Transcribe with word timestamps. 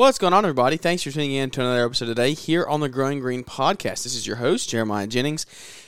What's 0.00 0.16
going 0.16 0.32
on, 0.32 0.46
everybody? 0.46 0.78
Thanks 0.78 1.02
for 1.02 1.10
tuning 1.10 1.32
in 1.32 1.50
to 1.50 1.60
another 1.60 1.84
episode 1.84 2.06
today 2.06 2.32
here 2.32 2.64
on 2.64 2.80
the 2.80 2.88
Growing 2.88 3.20
Green 3.20 3.44
podcast. 3.44 4.02
This 4.02 4.14
is 4.14 4.26
your 4.26 4.36
host, 4.36 4.70
Jeremiah 4.70 5.06
Jennings, 5.06 5.44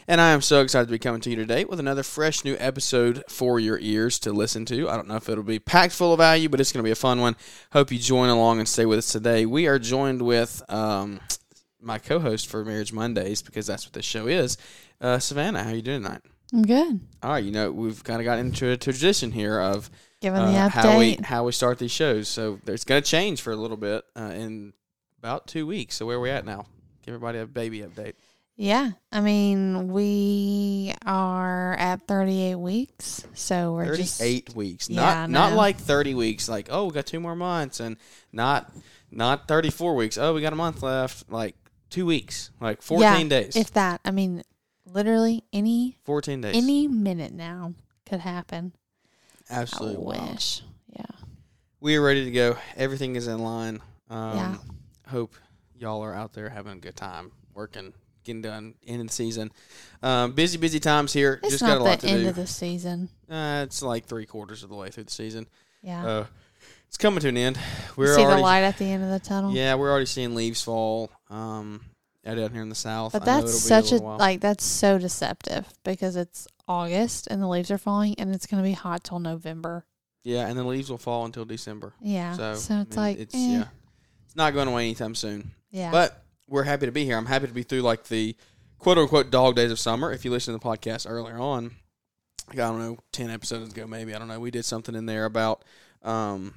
and 0.07 0.21
I 0.21 0.33
am 0.33 0.43
so 0.43 0.61
excited 0.61 0.85
to 0.85 0.93
be 0.93 0.99
coming 0.99 1.23
to 1.23 1.31
you 1.31 1.37
today 1.37 1.65
with 1.65 1.81
another 1.81 2.03
fresh 2.03 2.45
new 2.45 2.55
episode 2.59 3.25
for 3.31 3.59
your 3.59 3.79
ears 3.79 4.19
to 4.19 4.31
listen 4.35 4.67
to. 4.67 4.87
I 4.91 4.97
don't 4.97 5.09
know 5.09 5.17
if 5.17 5.31
it'll 5.31 5.43
be 5.43 5.59
packed 5.59 5.95
full 5.95 6.13
of 6.13 6.19
value, 6.19 6.51
but 6.51 6.61
it's 6.61 6.73
going 6.73 6.83
to 6.83 6.87
be 6.87 6.93
a 6.93 6.95
fun 6.95 7.23
one. 7.23 7.37
Hope 7.73 7.91
you 7.91 7.99
join 7.99 8.29
along 8.29 8.59
and 8.59 8.69
stay 8.69 8.85
with 8.85 8.99
us 8.99 9.11
today. 9.11 9.47
We 9.47 9.67
are 9.67 9.79
joined 9.79 10.21
with 10.21 10.63
um, 10.69 11.19
my 11.81 11.99
co-host 11.99 12.49
for 12.49 12.67
Marriage 12.67 12.93
Mondays 12.93 13.41
because 13.41 13.67
that's 13.67 13.87
what 13.87 13.95
this 13.95 14.05
show 14.05 14.27
is. 14.27 14.59
Uh, 15.01 15.21
Savannah, 15.21 15.65
how 15.65 15.71
are 15.71 15.77
you 15.77 15.81
doing 15.81 16.03
tonight? 16.03 16.21
I'm 16.53 16.65
good. 16.65 17.01
All 17.23 17.31
right, 17.31 17.43
you 17.43 17.51
know 17.51 17.73
we've 17.73 18.05
kind 18.05 18.21
of 18.21 18.27
got 18.27 18.39
into 18.39 18.69
a 18.69 18.77
tradition 18.77 19.33
here 19.33 19.59
of 19.59 19.91
Giving 20.23 20.41
uh, 20.41 20.53
the 20.53 20.69
how 20.69 20.99
we 20.99 21.17
update. 21.17 21.25
how 21.25 21.45
we 21.45 21.53
start 21.53 21.81
these 21.81 21.91
shows. 21.91 22.29
So 22.29 22.61
there's 22.65 22.85
going 22.85 23.03
to 23.03 23.09
change 23.09 23.43
for 23.43 23.53
a 23.53 23.57
little 23.57 23.77
bit 23.77 24.05
uh, 24.17 24.33
in 24.35 24.73
about 25.19 25.49
two 25.49 25.67
weeks. 25.67 25.97
So 25.97 26.07
where 26.07 26.17
are 26.17 26.21
we 26.21 26.31
at 26.31 26.47
now? 26.47 26.67
Give 27.05 27.15
everybody 27.15 27.39
a 27.39 27.47
baby 27.47 27.81
update. 27.81 28.15
Yeah. 28.57 28.93
I 29.11 29.21
mean, 29.21 29.89
we 29.89 30.95
are 31.05 31.75
at 31.75 32.07
38 32.07 32.55
weeks. 32.55 33.27
So 33.35 33.73
we're 33.73 33.97
just. 33.97 34.21
Thirty-eight 34.21 34.55
weeks, 34.55 34.89
Yeah, 34.89 35.27
not 35.27 35.31
not 35.31 35.53
like 35.55 35.79
thirty 35.79 36.15
weeks. 36.15 36.49
Like 36.49 36.69
oh, 36.71 36.87
we 36.87 36.93
got 36.93 37.07
two 37.07 37.19
more 37.19 37.35
months, 37.35 37.81
and 37.81 37.97
not 38.33 38.73
not 39.11 39.49
thirty-four 39.49 39.97
weeks. 39.97 40.19
Oh, 40.19 40.35
we 40.35 40.41
got 40.41 40.53
a 40.53 40.57
month 40.57 40.83
left. 40.83 41.31
Like 41.33 41.57
two 41.91 42.07
weeks, 42.07 42.51
like 42.61 42.83
fourteen 42.83 43.29
yeah, 43.29 43.41
days. 43.41 43.57
If 43.57 43.73
that. 43.73 44.01
I 44.05 44.13
mean, 44.13 44.45
literally 44.87 45.43
any 45.53 45.99
fourteen 46.05 46.41
days. 46.43 46.55
any 46.57 46.87
minute 46.87 47.33
now 47.33 47.75
could 48.07 48.21
happen. 48.21 48.75
Absolutely. 49.53 50.19
I 50.19 50.33
wish. 50.33 50.63
Yeah. 50.89 51.05
We 51.81 51.97
are 51.97 52.03
ready 52.03 52.25
to 52.25 52.31
go. 52.31 52.57
Everything 52.77 53.17
is 53.17 53.27
in 53.29 53.39
line. 53.41 53.81
Um, 54.11 54.37
Yeah. 54.37 54.57
Hope 55.09 55.35
y'all 55.77 56.03
are 56.03 56.15
out 56.15 56.33
there 56.33 56.49
having 56.49 56.73
a 56.73 56.77
good 56.81 56.97
time, 56.97 57.33
working, 57.55 57.93
getting 58.25 58.41
done, 58.43 58.75
end 58.87 59.01
of 59.03 59.07
the 59.09 59.13
season. 59.13 59.51
Um, 60.03 60.33
busy, 60.33 60.57
busy 60.59 60.81
times 60.81 61.13
here. 61.13 61.41
It's 61.43 61.53
Just 61.53 61.63
not 61.63 61.79
got 61.79 61.79
a 61.81 61.85
lot 61.85 62.01
the 62.01 62.07
to 62.07 62.13
end 62.13 62.23
do. 62.25 62.29
of 62.31 62.37
the 62.37 62.47
season. 62.47 63.09
uh, 63.31 63.63
it's 63.67 63.83
like 63.83 64.07
three 64.07 64.27
quarters 64.27 64.63
of 64.63 64.71
the 64.71 64.77
way 64.77 64.91
through 64.91 65.05
the 65.05 65.11
season. 65.11 65.47
Yeah. 65.83 66.07
Uh, 66.07 66.27
it's 66.89 66.97
coming 66.97 67.21
to 67.21 67.29
an 67.29 67.37
end. 67.37 67.59
We're 67.97 68.15
see 68.15 68.23
already, 68.23 68.37
the 68.37 68.43
light 68.43 68.63
at 68.63 68.79
the 68.79 68.85
end 68.85 69.03
of 69.05 69.11
the 69.11 69.19
tunnel? 69.21 69.53
yeah, 69.53 69.75
we're 69.75 69.91
already 69.91 70.07
seeing 70.07 70.35
leaves 70.35 70.63
fall. 70.63 71.11
Um, 71.31 71.85
out 72.27 72.37
down 72.37 72.53
here 72.53 72.63
in 72.63 72.69
the 72.69 72.75
south. 72.75 73.13
But 73.13 73.23
I 73.23 73.25
that's 73.27 73.59
such 73.59 73.91
a, 73.91 73.95
little 73.95 74.17
like 74.17 74.41
that's 74.41 74.65
so 74.65 74.99
deceptive 74.99 75.67
because 75.85 76.17
it's 76.17 76.47
August 76.69 77.27
and 77.29 77.43
the 77.43 77.49
leaves 77.49 77.71
are 77.71 77.79
falling 77.79 78.15
and 78.19 78.35
it's 78.35 78.47
going 78.47 78.63
to 78.63 78.69
be 78.69 78.75
hot 78.75 79.05
till 79.05 79.19
November. 79.19 79.85
yeah, 80.23 80.47
and 80.47 80.57
the 80.59 80.65
leaves 80.65 80.89
will 80.91 80.99
fall 80.99 81.25
until 81.25 81.45
December. 81.45 81.95
Yeah. 82.01 82.35
So, 82.35 82.55
So, 82.55 82.75
I 82.75 82.81
it's 82.83 82.97
mean, 82.97 83.05
like 83.05 83.19
it's 83.19 83.35
eh, 83.35 83.39
yeah, 83.39 83.65
it's 84.25 84.37
not 84.37 84.55
going 84.55 84.69
away 84.69 84.85
anytime 84.85 85.15
soon. 85.15 85.51
yeah. 85.71 85.91
But 85.91 86.23
we're 86.49 86.63
happy 86.65 86.87
to 86.87 86.93
be 86.93 87.05
here. 87.05 87.17
I'm 87.17 87.27
happy 87.27 87.47
to 87.47 87.53
be 87.53 87.63
through 87.63 87.83
like 87.83 88.05
the 88.05 88.37
quote 88.79 88.99
unquote 88.99 89.31
dog 89.31 89.57
days 89.57 89.71
of 89.71 89.79
summer. 89.79 90.13
If 90.13 90.25
you 90.25 90.31
listen 90.31 90.55
to 90.55 90.59
the 90.59 90.65
podcast 90.65 91.11
earlier 91.11 91.39
on, 91.39 91.73
like, 92.49 92.59
I 92.59 92.69
don't 92.69 92.79
know, 92.79 92.99
ten 93.13 93.31
episodes 93.31 93.73
ago 93.73 93.87
maybe 93.87 94.15
I 94.15 94.19
don't 94.19 94.29
know, 94.29 94.39
we 94.41 94.51
did 94.51 94.65
something 94.65 94.95
in 94.95 95.07
there 95.07 95.25
about 95.25 95.65
um, 96.03 96.55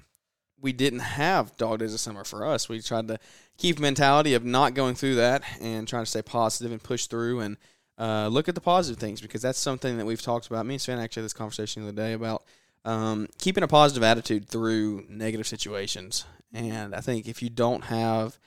we 0.62 0.74
didn't 0.74 1.00
have 1.00 1.56
dog 1.58 1.80
days 1.80 1.94
of 1.94 2.00
summer 2.00 2.24
for 2.24 2.46
us. 2.46 2.68
We 2.70 2.82
tried 2.82 3.08
to 3.10 3.20
keep 3.58 3.80
mentality 3.80 4.34
of 4.34 4.44
not 4.44 4.74
going 4.74 4.96
through 4.96 5.16
that 5.16 5.44
and 5.62 5.88
trying 5.88 6.04
to 6.04 6.10
stay 6.10 6.22
positive 6.22 6.72
and 6.72 6.82
push 6.82 7.08
through 7.08 7.40
and 7.40 7.58
uh, 7.98 8.28
look 8.28 8.50
at 8.50 8.56
the 8.56 8.62
positive 8.62 9.00
things 9.00 9.22
because 9.22 9.42
that's 9.42 9.60
something 9.60 9.98
that 9.98 10.06
we've 10.06 10.22
talked 10.22 10.48
about. 10.48 10.66
Me 10.66 10.76
and 10.76 10.82
Sven 10.82 11.00
actually 11.00 11.22
had 11.22 11.26
this 11.26 11.34
conversation 11.34 11.84
the 11.84 11.90
other 11.90 11.96
day 11.96 12.14
about 12.14 12.44
um, 12.84 13.28
keeping 13.40 13.64
a 13.64 13.68
positive 13.68 14.04
attitude 14.04 14.48
through 14.48 15.06
negative 15.10 15.48
situations. 15.48 16.26
And 16.54 16.94
I 16.94 17.02
think 17.02 17.28
if 17.28 17.42
you 17.42 17.50
don't 17.50 17.86
have 17.86 18.38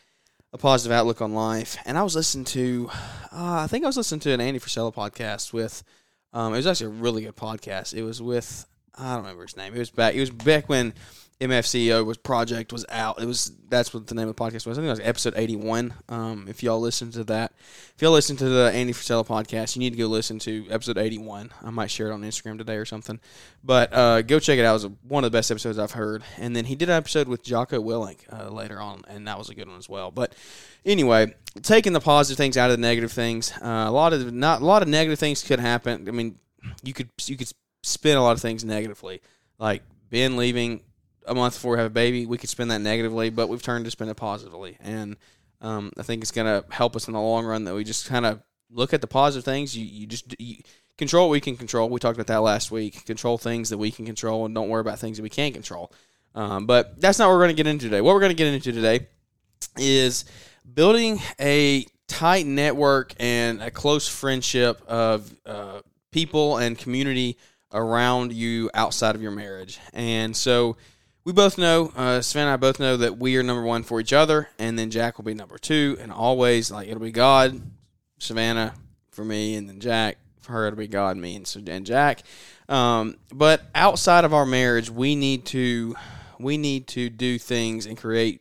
a 0.52 0.58
positive 0.58 0.96
outlook 0.96 1.20
on 1.20 1.34
life. 1.34 1.76
And 1.84 1.98
I 1.98 2.02
was 2.02 2.16
listening 2.16 2.46
to, 2.46 2.90
uh, 3.32 3.60
I 3.62 3.66
think 3.66 3.84
I 3.84 3.88
was 3.88 3.96
listening 3.96 4.20
to 4.20 4.32
an 4.32 4.40
Andy 4.40 4.58
Frisella 4.58 4.94
podcast 4.94 5.52
with, 5.52 5.82
um, 6.32 6.54
it 6.54 6.56
was 6.56 6.66
actually 6.66 6.86
a 6.86 7.00
really 7.00 7.22
good 7.22 7.36
podcast. 7.36 7.94
It 7.94 8.02
was 8.02 8.22
with, 8.22 8.66
I 8.98 9.14
don't 9.14 9.22
remember 9.22 9.42
his 9.42 9.56
name. 9.56 9.74
It 9.74 9.78
was 9.78 9.90
back, 9.90 10.14
it 10.14 10.20
was 10.20 10.30
back 10.30 10.68
when 10.68 10.92
MFCEO 11.40 12.04
was 12.04 12.16
project 12.16 12.72
was 12.72 12.84
out. 12.88 13.22
It 13.22 13.26
was 13.26 13.52
that's 13.68 13.94
what 13.94 14.08
the 14.08 14.14
name 14.16 14.28
of 14.28 14.34
the 14.34 14.42
podcast 14.42 14.66
was. 14.66 14.76
I 14.76 14.80
think 14.80 14.86
it 14.86 14.90
was 14.90 15.00
episode 15.00 15.34
eighty 15.36 15.54
one. 15.54 15.94
Um, 16.08 16.46
if 16.48 16.64
y'all 16.64 16.80
listen 16.80 17.12
to 17.12 17.22
that, 17.24 17.52
if 17.94 18.02
y'all 18.02 18.10
listen 18.10 18.36
to 18.38 18.48
the 18.48 18.72
Andy 18.74 18.92
Frisella 18.92 19.24
podcast, 19.24 19.76
you 19.76 19.80
need 19.80 19.90
to 19.90 19.96
go 19.96 20.06
listen 20.08 20.40
to 20.40 20.66
episode 20.68 20.98
eighty 20.98 21.18
one. 21.18 21.52
I 21.62 21.70
might 21.70 21.92
share 21.92 22.08
it 22.08 22.12
on 22.12 22.22
Instagram 22.22 22.58
today 22.58 22.74
or 22.74 22.84
something. 22.84 23.20
But 23.62 23.92
uh, 23.92 24.22
go 24.22 24.40
check 24.40 24.58
it 24.58 24.64
out. 24.64 24.70
It 24.70 24.84
was 24.84 24.88
one 25.06 25.22
of 25.22 25.30
the 25.30 25.36
best 25.36 25.52
episodes 25.52 25.78
I've 25.78 25.92
heard. 25.92 26.24
And 26.38 26.56
then 26.56 26.64
he 26.64 26.74
did 26.74 26.88
an 26.88 26.96
episode 26.96 27.28
with 27.28 27.44
Jocko 27.44 27.80
Willink 27.80 28.20
uh, 28.32 28.50
later 28.50 28.80
on, 28.80 29.02
and 29.06 29.28
that 29.28 29.38
was 29.38 29.48
a 29.48 29.54
good 29.54 29.68
one 29.68 29.78
as 29.78 29.88
well. 29.88 30.10
But 30.10 30.34
anyway, 30.84 31.34
taking 31.62 31.92
the 31.92 32.00
positive 32.00 32.36
things 32.36 32.56
out 32.56 32.70
of 32.70 32.76
the 32.76 32.82
negative 32.82 33.12
things, 33.12 33.52
uh, 33.62 33.84
a 33.86 33.92
lot 33.92 34.12
of 34.12 34.32
not 34.32 34.60
a 34.60 34.64
lot 34.64 34.82
of 34.82 34.88
negative 34.88 35.20
things 35.20 35.44
could 35.44 35.60
happen. 35.60 36.08
I 36.08 36.10
mean, 36.10 36.36
you 36.82 36.92
could 36.92 37.10
you 37.26 37.36
could 37.36 37.52
spin 37.88 38.16
a 38.16 38.22
lot 38.22 38.32
of 38.32 38.40
things 38.40 38.64
negatively, 38.64 39.20
like 39.58 39.82
Ben 40.10 40.36
leaving 40.36 40.82
a 41.26 41.34
month 41.34 41.54
before 41.54 41.72
we 41.72 41.78
have 41.78 41.86
a 41.86 41.90
baby. 41.90 42.26
We 42.26 42.38
could 42.38 42.50
spin 42.50 42.68
that 42.68 42.80
negatively, 42.80 43.30
but 43.30 43.48
we've 43.48 43.62
turned 43.62 43.84
to 43.84 43.90
spin 43.90 44.08
it 44.08 44.16
positively, 44.16 44.76
and 44.80 45.16
um, 45.60 45.92
I 45.98 46.02
think 46.02 46.22
it's 46.22 46.30
going 46.30 46.46
to 46.46 46.64
help 46.72 46.94
us 46.96 47.08
in 47.08 47.14
the 47.14 47.20
long 47.20 47.44
run 47.44 47.64
that 47.64 47.74
we 47.74 47.84
just 47.84 48.08
kind 48.08 48.26
of 48.26 48.42
look 48.70 48.92
at 48.92 49.00
the 49.00 49.06
positive 49.06 49.44
things. 49.44 49.76
You 49.76 49.84
you 49.84 50.06
just 50.06 50.34
you 50.40 50.56
control 50.96 51.28
what 51.28 51.32
we 51.32 51.40
can 51.40 51.56
control. 51.56 51.88
We 51.88 52.00
talked 52.00 52.16
about 52.16 52.26
that 52.26 52.42
last 52.42 52.70
week. 52.70 53.04
Control 53.06 53.38
things 53.38 53.70
that 53.70 53.78
we 53.78 53.90
can 53.90 54.04
control, 54.04 54.44
and 54.44 54.54
don't 54.54 54.68
worry 54.68 54.80
about 54.80 54.98
things 54.98 55.16
that 55.16 55.22
we 55.22 55.30
can't 55.30 55.54
control. 55.54 55.92
Um, 56.34 56.66
but 56.66 57.00
that's 57.00 57.18
not 57.18 57.28
what 57.28 57.34
we're 57.34 57.44
going 57.44 57.56
to 57.56 57.62
get 57.62 57.66
into 57.66 57.86
today. 57.86 58.00
What 58.00 58.14
we're 58.14 58.20
going 58.20 58.30
to 58.30 58.36
get 58.36 58.52
into 58.52 58.72
today 58.72 59.08
is 59.76 60.24
building 60.74 61.20
a 61.40 61.86
tight 62.06 62.46
network 62.46 63.14
and 63.18 63.62
a 63.62 63.70
close 63.70 64.08
friendship 64.08 64.80
of 64.86 65.32
uh, 65.46 65.80
people 66.10 66.58
and 66.58 66.76
community 66.76 67.36
around 67.72 68.32
you 68.32 68.70
outside 68.74 69.14
of 69.14 69.22
your 69.22 69.30
marriage. 69.30 69.78
And 69.92 70.36
so 70.36 70.76
we 71.24 71.32
both 71.32 71.58
know, 71.58 71.92
uh, 71.94 72.20
Sven 72.22 72.44
and 72.44 72.52
I 72.52 72.56
both 72.56 72.80
know 72.80 72.96
that 72.96 73.18
we 73.18 73.36
are 73.36 73.42
number 73.42 73.62
one 73.62 73.82
for 73.82 74.00
each 74.00 74.12
other, 74.12 74.48
and 74.58 74.78
then 74.78 74.90
Jack 74.90 75.18
will 75.18 75.24
be 75.24 75.34
number 75.34 75.58
two, 75.58 75.98
and 76.00 76.10
always 76.10 76.70
like 76.70 76.88
it'll 76.88 77.00
be 77.00 77.10
God, 77.10 77.60
Savannah 78.18 78.74
for 79.10 79.24
me, 79.24 79.54
and 79.54 79.68
then 79.68 79.80
Jack 79.80 80.16
for 80.40 80.52
her. 80.52 80.66
It'll 80.66 80.78
be 80.78 80.88
God, 80.88 81.16
me, 81.16 81.36
and 81.36 81.46
so 81.46 81.60
and 81.66 81.84
Jack. 81.84 82.22
Um, 82.68 83.16
but 83.32 83.62
outside 83.74 84.24
of 84.24 84.32
our 84.32 84.46
marriage, 84.46 84.88
we 84.88 85.16
need 85.16 85.44
to 85.46 85.96
we 86.38 86.56
need 86.56 86.86
to 86.88 87.10
do 87.10 87.38
things 87.38 87.84
and 87.84 87.98
create 87.98 88.40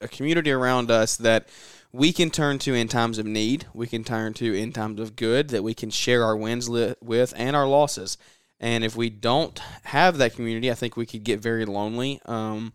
a 0.00 0.08
community 0.08 0.50
around 0.50 0.90
us 0.90 1.16
that 1.16 1.48
we 1.92 2.12
can 2.12 2.30
turn 2.30 2.58
to 2.58 2.74
in 2.74 2.88
times 2.88 3.18
of 3.18 3.24
need. 3.24 3.66
We 3.72 3.86
can 3.86 4.04
turn 4.04 4.34
to 4.34 4.52
in 4.52 4.72
times 4.72 5.00
of 5.00 5.16
good 5.16 5.48
that 5.48 5.62
we 5.62 5.72
can 5.72 5.88
share 5.88 6.24
our 6.24 6.36
wins 6.36 6.68
li- 6.68 6.94
with 7.00 7.32
and 7.36 7.56
our 7.56 7.66
losses. 7.66 8.18
And 8.58 8.84
if 8.84 8.96
we 8.96 9.10
don't 9.10 9.58
have 9.84 10.18
that 10.18 10.34
community, 10.34 10.70
I 10.70 10.74
think 10.74 10.96
we 10.96 11.06
could 11.06 11.24
get 11.24 11.40
very 11.40 11.66
lonely. 11.66 12.20
Um, 12.24 12.72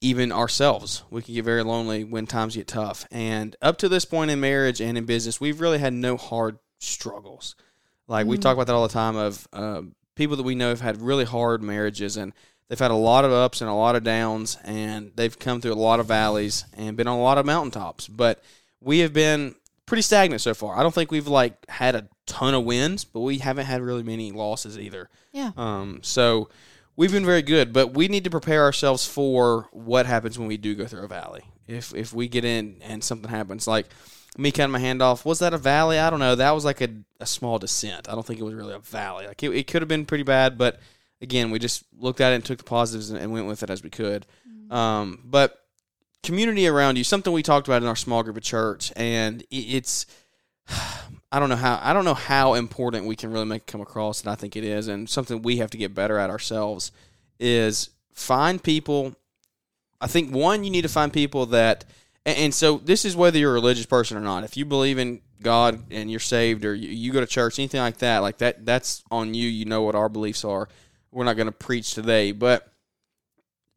even 0.00 0.30
ourselves, 0.30 1.02
we 1.10 1.22
can 1.22 1.34
get 1.34 1.44
very 1.44 1.62
lonely 1.62 2.04
when 2.04 2.26
times 2.26 2.54
get 2.54 2.68
tough. 2.68 3.06
And 3.10 3.56
up 3.60 3.78
to 3.78 3.88
this 3.88 4.04
point 4.04 4.30
in 4.30 4.40
marriage 4.40 4.80
and 4.80 4.96
in 4.96 5.04
business, 5.04 5.40
we've 5.40 5.60
really 5.60 5.78
had 5.78 5.92
no 5.92 6.16
hard 6.16 6.58
struggles. 6.78 7.56
Like 8.08 8.26
we 8.26 8.38
talk 8.38 8.54
about 8.54 8.68
that 8.68 8.74
all 8.74 8.86
the 8.86 8.92
time 8.92 9.16
of 9.16 9.48
uh, 9.52 9.82
people 10.14 10.36
that 10.36 10.44
we 10.44 10.54
know 10.54 10.68
have 10.68 10.80
had 10.80 11.00
really 11.00 11.24
hard 11.24 11.62
marriages 11.62 12.16
and 12.16 12.32
they've 12.68 12.78
had 12.78 12.92
a 12.92 12.94
lot 12.94 13.24
of 13.24 13.32
ups 13.32 13.60
and 13.60 13.70
a 13.70 13.74
lot 13.74 13.96
of 13.96 14.04
downs 14.04 14.58
and 14.64 15.10
they've 15.16 15.38
come 15.38 15.60
through 15.60 15.72
a 15.72 15.74
lot 15.74 15.98
of 15.98 16.06
valleys 16.06 16.64
and 16.74 16.96
been 16.96 17.08
on 17.08 17.18
a 17.18 17.22
lot 17.22 17.38
of 17.38 17.46
mountaintops. 17.46 18.06
But 18.06 18.44
we 18.80 19.00
have 19.00 19.12
been 19.12 19.56
pretty 19.86 20.02
stagnant 20.02 20.42
so 20.42 20.52
far. 20.52 20.76
I 20.76 20.82
don't 20.82 20.94
think 20.94 21.10
we've 21.10 21.28
like 21.28 21.68
had 21.70 21.94
a 21.94 22.08
ton 22.26 22.54
of 22.54 22.64
wins, 22.64 23.04
but 23.04 23.20
we 23.20 23.38
haven't 23.38 23.66
had 23.66 23.80
really 23.80 24.02
many 24.02 24.32
losses 24.32 24.78
either. 24.78 25.08
Yeah. 25.32 25.52
Um, 25.56 26.00
so 26.02 26.48
we've 26.96 27.12
been 27.12 27.24
very 27.24 27.42
good, 27.42 27.72
but 27.72 27.94
we 27.94 28.08
need 28.08 28.24
to 28.24 28.30
prepare 28.30 28.64
ourselves 28.64 29.06
for 29.06 29.68
what 29.72 30.06
happens 30.06 30.38
when 30.38 30.48
we 30.48 30.56
do 30.56 30.74
go 30.74 30.86
through 30.86 31.04
a 31.04 31.08
valley. 31.08 31.44
If 31.66 31.94
if 31.94 32.12
we 32.12 32.28
get 32.28 32.44
in 32.44 32.76
and 32.82 33.02
something 33.02 33.30
happens, 33.30 33.66
like 33.66 33.86
me 34.36 34.52
cutting 34.52 34.72
my 34.72 34.78
hand 34.78 35.02
off, 35.02 35.24
was 35.24 35.38
that 35.38 35.54
a 35.54 35.58
valley? 35.58 35.98
I 35.98 36.10
don't 36.10 36.20
know. 36.20 36.34
That 36.34 36.50
was 36.50 36.64
like 36.64 36.80
a, 36.80 36.88
a 37.20 37.26
small 37.26 37.58
descent. 37.58 38.08
I 38.08 38.12
don't 38.12 38.26
think 38.26 38.40
it 38.40 38.44
was 38.44 38.54
really 38.54 38.74
a 38.74 38.78
valley. 38.78 39.26
Like 39.26 39.42
it, 39.42 39.50
it 39.50 39.66
could 39.66 39.82
have 39.82 39.88
been 39.88 40.04
pretty 40.04 40.24
bad, 40.24 40.58
but 40.58 40.80
again, 41.20 41.50
we 41.50 41.58
just 41.58 41.84
looked 41.98 42.20
at 42.20 42.32
it 42.32 42.36
and 42.36 42.44
took 42.44 42.58
the 42.58 42.64
positives 42.64 43.10
and, 43.10 43.18
and 43.18 43.32
went 43.32 43.46
with 43.46 43.62
it 43.62 43.70
as 43.70 43.82
we 43.82 43.90
could. 43.90 44.26
Um, 44.70 45.22
but 45.24 45.65
community 46.22 46.66
around 46.66 46.96
you. 46.96 47.04
Something 47.04 47.32
we 47.32 47.42
talked 47.42 47.68
about 47.68 47.82
in 47.82 47.88
our 47.88 47.96
small 47.96 48.22
group 48.22 48.36
of 48.36 48.42
church, 48.42 48.92
and 48.96 49.44
it's. 49.50 50.06
I 51.32 51.40
don't 51.40 51.48
know 51.48 51.56
how 51.56 51.80
I 51.82 51.92
don't 51.92 52.04
know 52.04 52.14
how 52.14 52.54
important 52.54 53.04
we 53.04 53.16
can 53.16 53.32
really 53.32 53.44
make 53.46 53.62
it 53.62 53.66
come 53.66 53.80
across, 53.80 54.22
and 54.22 54.30
I 54.30 54.36
think 54.36 54.56
it 54.56 54.64
is, 54.64 54.88
and 54.88 55.10
something 55.10 55.42
we 55.42 55.56
have 55.56 55.70
to 55.70 55.76
get 55.76 55.92
better 55.92 56.18
at 56.18 56.30
ourselves 56.30 56.92
is 57.38 57.90
find 58.12 58.62
people. 58.62 59.14
I 60.00 60.06
think 60.06 60.32
one, 60.32 60.62
you 60.64 60.70
need 60.70 60.82
to 60.82 60.88
find 60.88 61.12
people 61.12 61.46
that, 61.46 61.84
and, 62.24 62.38
and 62.38 62.54
so 62.54 62.78
this 62.78 63.04
is 63.04 63.16
whether 63.16 63.38
you're 63.38 63.50
a 63.50 63.54
religious 63.54 63.86
person 63.86 64.16
or 64.16 64.20
not. 64.20 64.44
If 64.44 64.56
you 64.56 64.64
believe 64.64 64.98
in 64.98 65.20
God 65.42 65.82
and 65.90 66.10
you're 66.10 66.20
saved, 66.20 66.64
or 66.64 66.74
you, 66.74 66.88
you 66.88 67.12
go 67.12 67.20
to 67.20 67.26
church, 67.26 67.58
anything 67.58 67.80
like 67.80 67.98
that, 67.98 68.18
like 68.18 68.38
that, 68.38 68.64
that's 68.64 69.02
on 69.10 69.34
you. 69.34 69.48
You 69.48 69.64
know 69.64 69.82
what 69.82 69.94
our 69.94 70.08
beliefs 70.08 70.44
are. 70.44 70.68
We're 71.10 71.24
not 71.24 71.36
going 71.36 71.46
to 71.46 71.52
preach 71.52 71.92
today, 71.92 72.32
but 72.32 72.72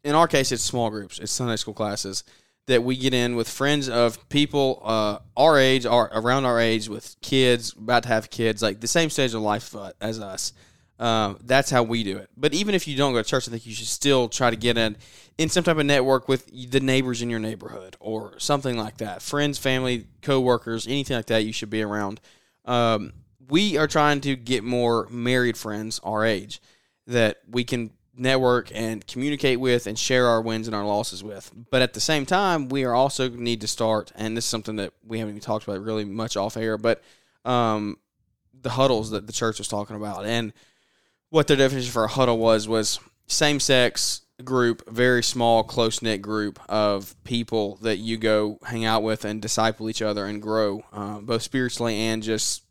in 0.03 0.15
our 0.15 0.27
case, 0.27 0.51
it's 0.51 0.63
small 0.63 0.89
groups, 0.89 1.19
it's 1.19 1.31
Sunday 1.31 1.55
school 1.55 1.73
classes 1.73 2.23
that 2.67 2.83
we 2.83 2.95
get 2.95 3.15
in 3.15 3.35
with 3.35 3.49
friends 3.49 3.89
of 3.89 4.29
people 4.29 4.79
uh, 4.85 5.17
our 5.35 5.57
age, 5.57 5.87
our 5.87 6.09
around 6.13 6.45
our 6.45 6.59
age, 6.59 6.87
with 6.87 7.15
kids, 7.21 7.73
about 7.73 8.03
to 8.03 8.09
have 8.09 8.29
kids, 8.29 8.61
like 8.61 8.79
the 8.79 8.87
same 8.87 9.09
stage 9.09 9.33
of 9.33 9.41
life 9.41 9.75
uh, 9.75 9.91
as 9.99 10.19
us. 10.19 10.53
Um, 10.99 11.39
that's 11.43 11.71
how 11.71 11.81
we 11.81 12.03
do 12.03 12.17
it. 12.17 12.29
But 12.37 12.53
even 12.53 12.75
if 12.75 12.87
you 12.87 12.95
don't 12.95 13.13
go 13.13 13.23
to 13.23 13.27
church, 13.27 13.47
I 13.47 13.51
think 13.51 13.65
you 13.65 13.73
should 13.73 13.87
still 13.87 14.29
try 14.29 14.49
to 14.49 14.55
get 14.55 14.77
in 14.77 14.97
in 15.37 15.49
some 15.49 15.63
type 15.63 15.77
of 15.77 15.85
network 15.85 16.27
with 16.27 16.71
the 16.71 16.79
neighbors 16.81 17.21
in 17.21 17.29
your 17.29 17.39
neighborhood 17.39 17.95
or 17.99 18.37
something 18.37 18.77
like 18.77 18.97
that. 18.97 19.21
Friends, 19.21 19.57
family, 19.57 20.05
coworkers, 20.21 20.85
anything 20.85 21.15
like 21.15 21.27
that. 21.27 21.45
You 21.45 21.53
should 21.53 21.69
be 21.69 21.81
around. 21.81 22.19
Um, 22.65 23.13
we 23.47 23.77
are 23.77 23.87
trying 23.87 24.21
to 24.21 24.35
get 24.35 24.63
more 24.63 25.07
married 25.09 25.57
friends 25.57 25.99
our 26.03 26.23
age 26.23 26.61
that 27.07 27.37
we 27.49 27.63
can 27.63 27.91
network 28.19 28.71
and 28.73 29.05
communicate 29.07 29.59
with 29.59 29.87
and 29.87 29.97
share 29.97 30.27
our 30.27 30.41
wins 30.41 30.67
and 30.67 30.75
our 30.75 30.85
losses 30.85 31.23
with. 31.23 31.51
But 31.71 31.81
at 31.81 31.93
the 31.93 31.99
same 31.99 32.25
time, 32.25 32.69
we 32.69 32.83
are 32.83 32.93
also 32.93 33.29
need 33.29 33.61
to 33.61 33.67
start, 33.67 34.11
and 34.15 34.35
this 34.35 34.45
is 34.45 34.49
something 34.49 34.75
that 34.75 34.93
we 35.05 35.19
haven't 35.19 35.35
even 35.35 35.41
talked 35.41 35.67
about 35.67 35.81
really 35.81 36.05
much 36.05 36.37
off 36.37 36.57
air, 36.57 36.77
but 36.77 37.01
um, 37.45 37.97
the 38.61 38.71
huddles 38.71 39.11
that 39.11 39.27
the 39.27 39.33
church 39.33 39.57
was 39.57 39.67
talking 39.67 39.95
about 39.95 40.25
and 40.25 40.53
what 41.29 41.47
their 41.47 41.57
definition 41.57 41.91
for 41.91 42.03
a 42.03 42.09
huddle 42.09 42.37
was 42.37 42.67
was 42.67 42.99
same 43.27 43.59
sex 43.59 44.21
group, 44.43 44.89
very 44.89 45.23
small, 45.23 45.63
close 45.63 46.01
knit 46.01 46.21
group 46.21 46.59
of 46.69 47.15
people 47.23 47.77
that 47.81 47.97
you 47.97 48.17
go 48.17 48.57
hang 48.65 48.85
out 48.85 49.03
with 49.03 49.25
and 49.25 49.41
disciple 49.41 49.89
each 49.89 50.01
other 50.01 50.25
and 50.25 50.41
grow, 50.41 50.83
uh, 50.93 51.19
both 51.19 51.41
spiritually 51.41 51.95
and 51.95 52.23
just 52.23 52.63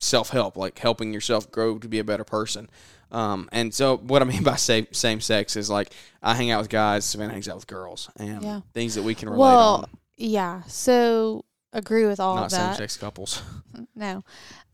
self 0.00 0.30
help, 0.30 0.56
like 0.56 0.78
helping 0.78 1.12
yourself 1.12 1.50
grow 1.50 1.78
to 1.78 1.88
be 1.88 1.98
a 1.98 2.04
better 2.04 2.24
person. 2.24 2.68
Um, 3.12 3.48
and 3.52 3.72
so, 3.72 3.98
what 3.98 4.22
I 4.22 4.24
mean 4.24 4.42
by 4.42 4.56
same 4.56 4.86
same 4.92 5.20
sex 5.20 5.54
is 5.56 5.68
like 5.70 5.92
I 6.22 6.34
hang 6.34 6.50
out 6.50 6.60
with 6.62 6.70
guys, 6.70 7.04
Savannah 7.04 7.32
hangs 7.34 7.48
out 7.48 7.56
with 7.56 7.66
girls, 7.66 8.10
and 8.16 8.42
Yeah. 8.42 8.60
things 8.74 8.94
that 8.96 9.02
we 9.02 9.14
can 9.14 9.28
relate 9.28 9.40
Well, 9.40 9.74
on. 9.76 9.90
yeah. 10.16 10.62
So 10.66 11.44
agree 11.72 12.06
with 12.06 12.18
all 12.20 12.34
Not 12.36 12.46
of 12.46 12.50
same 12.50 12.60
that. 12.68 12.76
sex 12.78 12.96
couples. 12.96 13.42
No. 13.94 14.22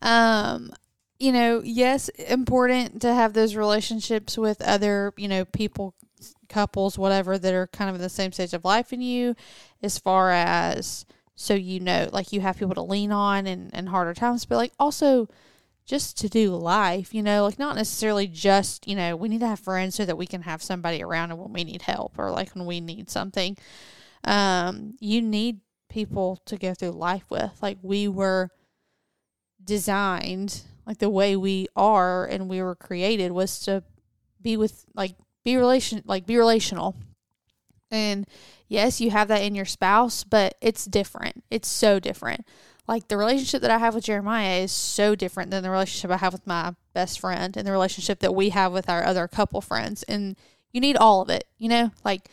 Um, 0.01 0.71
you 1.19 1.31
know, 1.31 1.61
yes, 1.63 2.09
important 2.09 3.01
to 3.01 3.13
have 3.13 3.33
those 3.33 3.55
relationships 3.55 4.37
with 4.37 4.61
other, 4.61 5.13
you 5.17 5.27
know, 5.27 5.43
people, 5.45 5.93
couples, 6.47 6.97
whatever, 6.97 7.37
that 7.37 7.53
are 7.53 7.67
kind 7.67 7.89
of 7.89 7.95
in 7.97 8.01
the 8.01 8.09
same 8.09 8.31
stage 8.31 8.53
of 8.53 8.63
life 8.65 8.91
in 8.93 9.01
you, 9.01 9.35
as 9.83 9.97
far 9.97 10.31
as 10.31 11.05
so 11.35 11.53
you 11.53 11.79
know, 11.79 12.09
like 12.11 12.33
you 12.33 12.41
have 12.41 12.57
people 12.57 12.75
to 12.75 12.81
lean 12.81 13.11
on 13.13 13.47
in, 13.47 13.69
in 13.73 13.87
harder 13.87 14.13
times, 14.13 14.45
but 14.45 14.55
like 14.57 14.73
also 14.79 15.27
just 15.89 16.19
to 16.19 16.29
do 16.29 16.55
life, 16.55 17.15
you 17.15 17.23
know, 17.23 17.43
like 17.43 17.57
not 17.57 17.75
necessarily 17.75 18.27
just, 18.27 18.87
you 18.87 18.95
know, 18.95 19.15
we 19.15 19.27
need 19.27 19.39
to 19.39 19.47
have 19.47 19.59
friends 19.59 19.95
so 19.95 20.05
that 20.05 20.19
we 20.19 20.27
can 20.27 20.43
have 20.43 20.61
somebody 20.61 21.01
around 21.01 21.35
when 21.35 21.51
we 21.51 21.63
need 21.63 21.81
help 21.81 22.13
or 22.19 22.29
like 22.29 22.53
when 22.53 22.67
we 22.67 22.79
need 22.79 23.09
something. 23.09 23.57
Um, 24.23 24.93
you 24.99 25.19
need 25.19 25.61
people 25.89 26.43
to 26.45 26.57
go 26.57 26.75
through 26.75 26.91
life 26.91 27.23
with. 27.31 27.57
Like 27.63 27.79
we 27.81 28.07
were 28.07 28.51
designed, 29.63 30.61
like 30.85 30.99
the 30.99 31.09
way 31.09 31.35
we 31.35 31.67
are 31.75 32.23
and 32.27 32.47
we 32.47 32.61
were 32.61 32.75
created 32.75 33.31
was 33.31 33.59
to 33.61 33.83
be 34.39 34.57
with 34.57 34.85
like 34.93 35.15
be 35.43 35.57
relation 35.57 36.03
like 36.05 36.27
be 36.27 36.37
relational. 36.37 36.95
And 37.89 38.27
yes, 38.67 39.01
you 39.01 39.09
have 39.09 39.29
that 39.29 39.41
in 39.41 39.55
your 39.55 39.65
spouse, 39.65 40.23
but 40.23 40.53
it's 40.61 40.85
different. 40.85 41.43
It's 41.49 41.67
so 41.67 41.99
different. 41.99 42.45
Like 42.89 43.07
the 43.07 43.17
relationship 43.17 43.61
that 43.61 43.69
I 43.69 43.77
have 43.77 43.93
with 43.93 44.05
Jeremiah 44.05 44.61
is 44.61 44.71
so 44.71 45.13
different 45.13 45.51
than 45.51 45.61
the 45.61 45.69
relationship 45.69 46.09
I 46.09 46.17
have 46.17 46.33
with 46.33 46.47
my 46.47 46.73
best 46.95 47.19
friend 47.19 47.55
and 47.55 47.67
the 47.67 47.71
relationship 47.71 48.17
that 48.21 48.33
we 48.33 48.49
have 48.49 48.73
with 48.73 48.89
our 48.89 49.03
other 49.03 49.27
couple 49.27 49.61
friends. 49.61 50.01
And 50.01 50.35
you 50.71 50.81
need 50.81 50.97
all 50.97 51.21
of 51.21 51.29
it, 51.29 51.43
you 51.59 51.69
know? 51.69 51.91
Like 52.03 52.29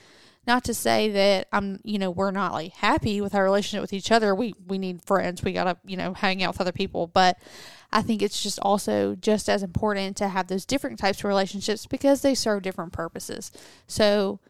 not 0.46 0.64
to 0.64 0.72
say 0.72 1.10
that 1.10 1.48
I'm, 1.52 1.80
you 1.84 1.98
know, 1.98 2.10
we're 2.10 2.30
not 2.30 2.54
like 2.54 2.72
happy 2.72 3.20
with 3.20 3.34
our 3.34 3.44
relationship 3.44 3.82
with 3.82 3.92
each 3.92 4.10
other. 4.10 4.34
We 4.34 4.54
we 4.66 4.78
need 4.78 5.02
friends. 5.04 5.44
We 5.44 5.52
got 5.52 5.64
to, 5.64 5.76
you 5.84 5.98
know, 5.98 6.14
hang 6.14 6.42
out 6.42 6.54
with 6.54 6.62
other 6.62 6.72
people, 6.72 7.06
but 7.06 7.36
I 7.92 8.00
think 8.00 8.22
it's 8.22 8.42
just 8.42 8.58
also 8.60 9.14
just 9.14 9.50
as 9.50 9.62
important 9.62 10.16
to 10.16 10.28
have 10.28 10.46
those 10.46 10.64
different 10.64 10.98
types 10.98 11.18
of 11.18 11.24
relationships 11.26 11.84
because 11.84 12.22
they 12.22 12.34
serve 12.34 12.62
different 12.62 12.94
purposes. 12.94 13.52
So 13.86 14.40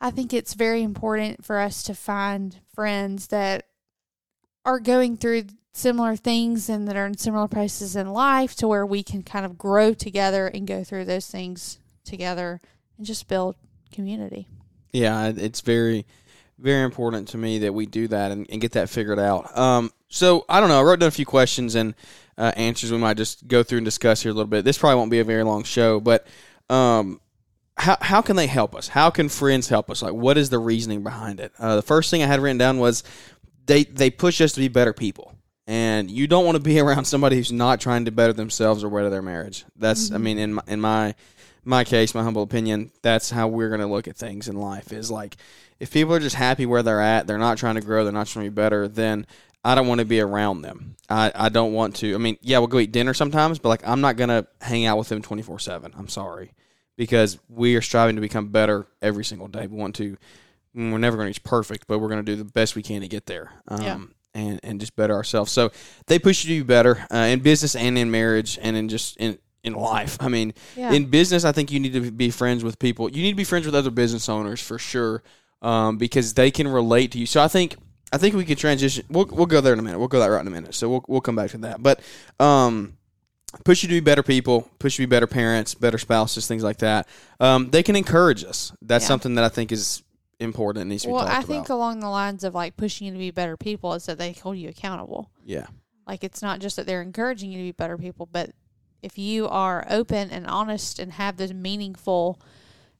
I 0.00 0.10
think 0.10 0.34
it's 0.34 0.54
very 0.54 0.82
important 0.82 1.44
for 1.44 1.60
us 1.60 1.84
to 1.84 1.94
find 1.94 2.56
friends 2.74 3.28
that 3.28 3.66
are 4.64 4.78
going 4.78 5.16
through 5.16 5.44
similar 5.72 6.16
things 6.16 6.68
and 6.68 6.86
that 6.86 6.96
are 6.96 7.06
in 7.06 7.16
similar 7.16 7.48
places 7.48 7.96
in 7.96 8.12
life 8.12 8.54
to 8.56 8.68
where 8.68 8.84
we 8.84 9.02
can 9.02 9.22
kind 9.22 9.46
of 9.46 9.56
grow 9.56 9.94
together 9.94 10.46
and 10.46 10.66
go 10.66 10.84
through 10.84 11.04
those 11.04 11.26
things 11.26 11.78
together 12.04 12.60
and 12.96 13.06
just 13.06 13.28
build 13.28 13.56
community. 13.90 14.46
Yeah, 14.92 15.32
it's 15.34 15.62
very, 15.62 16.06
very 16.58 16.84
important 16.84 17.28
to 17.28 17.38
me 17.38 17.58
that 17.60 17.72
we 17.72 17.86
do 17.86 18.06
that 18.08 18.30
and, 18.30 18.46
and 18.50 18.60
get 18.60 18.72
that 18.72 18.90
figured 18.90 19.18
out. 19.18 19.56
Um, 19.56 19.90
so 20.08 20.44
I 20.48 20.60
don't 20.60 20.68
know. 20.68 20.80
I 20.80 20.82
wrote 20.82 21.00
down 21.00 21.08
a 21.08 21.12
few 21.12 21.26
questions 21.26 21.74
and 21.74 21.94
uh, 22.36 22.52
answers 22.56 22.92
we 22.92 22.98
might 22.98 23.16
just 23.16 23.48
go 23.48 23.62
through 23.62 23.78
and 23.78 23.84
discuss 23.84 24.22
here 24.22 24.30
a 24.30 24.34
little 24.34 24.48
bit. 24.48 24.64
This 24.64 24.78
probably 24.78 24.96
won't 24.96 25.10
be 25.10 25.20
a 25.20 25.24
very 25.24 25.42
long 25.42 25.64
show, 25.64 26.00
but 26.00 26.26
um, 26.68 27.20
how 27.76 27.96
how 28.00 28.22
can 28.22 28.36
they 28.36 28.46
help 28.46 28.74
us? 28.74 28.88
How 28.88 29.10
can 29.10 29.28
friends 29.28 29.68
help 29.68 29.90
us? 29.90 30.02
Like, 30.02 30.12
what 30.12 30.36
is 30.36 30.50
the 30.50 30.58
reasoning 30.58 31.02
behind 31.02 31.40
it? 31.40 31.52
Uh, 31.58 31.76
the 31.76 31.82
first 31.82 32.10
thing 32.10 32.22
I 32.22 32.26
had 32.26 32.40
written 32.40 32.58
down 32.58 32.78
was 32.78 33.02
they 33.66 33.84
they 33.84 34.10
push 34.10 34.40
us 34.40 34.52
to 34.52 34.60
be 34.60 34.68
better 34.68 34.92
people. 34.92 35.34
And 35.66 36.10
you 36.10 36.26
don't 36.26 36.44
want 36.44 36.56
to 36.56 36.62
be 36.62 36.80
around 36.80 37.04
somebody 37.04 37.36
who's 37.36 37.52
not 37.52 37.80
trying 37.80 38.04
to 38.06 38.10
better 38.10 38.32
themselves 38.32 38.82
or 38.82 38.90
better 38.90 39.10
their 39.10 39.22
marriage. 39.22 39.64
That's, 39.76 40.10
I 40.10 40.14
mm-hmm. 40.14 40.24
mean, 40.24 40.38
in 40.38 40.54
my, 40.54 40.62
in 40.66 40.80
my 40.80 41.14
my 41.64 41.84
case, 41.84 42.14
my 42.14 42.24
humble 42.24 42.42
opinion, 42.42 42.90
that's 43.02 43.30
how 43.30 43.46
we're 43.46 43.68
going 43.68 43.80
to 43.80 43.86
look 43.86 44.08
at 44.08 44.16
things 44.16 44.48
in 44.48 44.56
life. 44.56 44.92
Is 44.92 45.10
like 45.10 45.36
if 45.78 45.92
people 45.92 46.14
are 46.14 46.20
just 46.20 46.36
happy 46.36 46.66
where 46.66 46.82
they're 46.82 47.00
at, 47.00 47.26
they're 47.26 47.38
not 47.38 47.58
trying 47.58 47.76
to 47.76 47.80
grow, 47.80 48.04
they're 48.04 48.12
not 48.12 48.26
trying 48.26 48.46
to 48.46 48.50
be 48.50 48.54
better, 48.54 48.88
then 48.88 49.26
I 49.64 49.74
don't 49.74 49.86
want 49.86 50.00
to 50.00 50.04
be 50.04 50.20
around 50.20 50.62
them. 50.62 50.96
I, 51.08 51.30
I 51.34 51.48
don't 51.48 51.72
want 51.72 51.96
to. 51.96 52.14
I 52.14 52.18
mean, 52.18 52.36
yeah, 52.40 52.58
we'll 52.58 52.66
go 52.66 52.78
eat 52.78 52.90
dinner 52.90 53.14
sometimes, 53.14 53.58
but 53.58 53.68
like 53.68 53.86
I'm 53.86 54.00
not 54.00 54.16
going 54.16 54.30
to 54.30 54.46
hang 54.60 54.86
out 54.86 54.98
with 54.98 55.08
them 55.08 55.22
24 55.22 55.60
seven. 55.60 55.92
I'm 55.96 56.08
sorry 56.08 56.52
because 56.96 57.38
we 57.48 57.76
are 57.76 57.80
striving 57.80 58.16
to 58.16 58.22
become 58.22 58.48
better 58.48 58.86
every 59.00 59.24
single 59.24 59.48
day. 59.48 59.66
We 59.66 59.76
want 59.76 59.94
to. 59.96 60.16
We're 60.74 60.98
never 60.98 61.16
going 61.16 61.26
to 61.26 61.30
reach 61.30 61.42
perfect, 61.44 61.86
but 61.86 61.98
we're 61.98 62.08
going 62.08 62.24
to 62.24 62.32
do 62.32 62.36
the 62.36 62.44
best 62.50 62.74
we 62.76 62.82
can 62.82 63.00
to 63.02 63.08
get 63.08 63.26
there. 63.26 63.50
Um, 63.68 63.82
Yeah. 63.82 63.98
And, 64.34 64.60
and 64.62 64.80
just 64.80 64.96
better 64.96 65.12
ourselves. 65.14 65.52
So 65.52 65.70
they 66.06 66.18
push 66.18 66.42
you 66.44 66.54
to 66.58 66.64
be 66.64 66.66
better 66.66 67.06
uh, 67.12 67.16
in 67.28 67.40
business 67.40 67.76
and 67.76 67.98
in 67.98 68.10
marriage 68.10 68.58
and 68.62 68.76
in 68.76 68.88
just 68.88 69.16
in 69.18 69.38
in 69.62 69.74
life. 69.74 70.16
I 70.20 70.28
mean, 70.28 70.54
Yeah. 70.74 70.90
in 70.92 71.04
business, 71.06 71.44
I 71.44 71.52
think 71.52 71.70
you 71.70 71.78
need 71.78 71.92
to 71.92 72.10
be 72.10 72.30
friends 72.30 72.64
with 72.64 72.78
people. 72.78 73.10
You 73.10 73.22
need 73.22 73.32
to 73.32 73.36
be 73.36 73.44
friends 73.44 73.66
with 73.66 73.74
other 73.74 73.90
business 73.90 74.28
owners 74.30 74.60
for 74.62 74.78
sure, 74.78 75.22
um, 75.60 75.98
because 75.98 76.32
they 76.34 76.50
can 76.50 76.66
relate 76.66 77.12
to 77.12 77.18
you. 77.18 77.26
So 77.26 77.42
I 77.42 77.48
think 77.48 77.76
I 78.10 78.16
think 78.18 78.34
we 78.34 78.44
could 78.46 78.56
transition. 78.58 79.04
We'll 79.10 79.26
we'll 79.30 79.44
go 79.46 79.60
there 79.60 79.74
in 79.74 79.78
a 79.78 79.82
minute. 79.82 79.98
We'll 79.98 80.08
go 80.08 80.18
that 80.20 80.26
route 80.28 80.40
in 80.40 80.46
a 80.48 80.50
minute. 80.50 80.74
So 80.74 80.88
we'll 80.88 81.04
we'll 81.08 81.20
come 81.20 81.36
back 81.36 81.50
to 81.50 81.58
that. 81.58 81.82
But 81.82 82.00
um, 82.40 82.96
push 83.64 83.82
you 83.82 83.88
to 83.90 83.94
be 83.94 84.00
better 84.00 84.22
people, 84.22 84.68
push 84.78 84.98
you 84.98 85.04
to 85.04 85.08
be 85.08 85.14
better 85.14 85.26
parents, 85.26 85.74
better 85.74 85.98
spouses, 85.98 86.46
things 86.46 86.64
like 86.64 86.78
that. 86.78 87.06
Um, 87.38 87.68
they 87.70 87.82
can 87.82 87.96
encourage 87.96 88.44
us. 88.44 88.72
That's 88.80 89.04
Yeah. 89.04 89.08
something 89.08 89.34
that 89.34 89.44
I 89.44 89.50
think 89.50 89.70
is 89.72 90.02
important 90.40 90.82
and 90.82 90.90
needs 90.90 91.02
to 91.02 91.08
be 91.08 91.12
well, 91.12 91.26
I 91.26 91.42
think 91.42 91.66
about. 91.66 91.74
along 91.74 92.00
the 92.00 92.08
lines 92.08 92.44
of 92.44 92.54
like 92.54 92.76
pushing 92.76 93.06
you 93.06 93.12
to 93.12 93.18
be 93.18 93.30
better 93.30 93.56
people 93.56 93.94
is 93.94 94.06
that 94.06 94.18
they 94.18 94.32
hold 94.32 94.56
you 94.56 94.68
accountable. 94.68 95.30
Yeah, 95.44 95.66
Like 96.06 96.24
it's 96.24 96.42
not 96.42 96.60
just 96.60 96.76
that 96.76 96.86
they're 96.86 97.02
encouraging 97.02 97.50
you 97.52 97.58
to 97.58 97.64
be 97.64 97.72
better 97.72 97.96
people, 97.98 98.28
but 98.30 98.50
if 99.02 99.18
you 99.18 99.48
are 99.48 99.86
open 99.90 100.30
and 100.30 100.46
honest 100.46 100.98
and 100.98 101.12
have 101.14 101.36
those 101.36 101.52
meaningful 101.52 102.40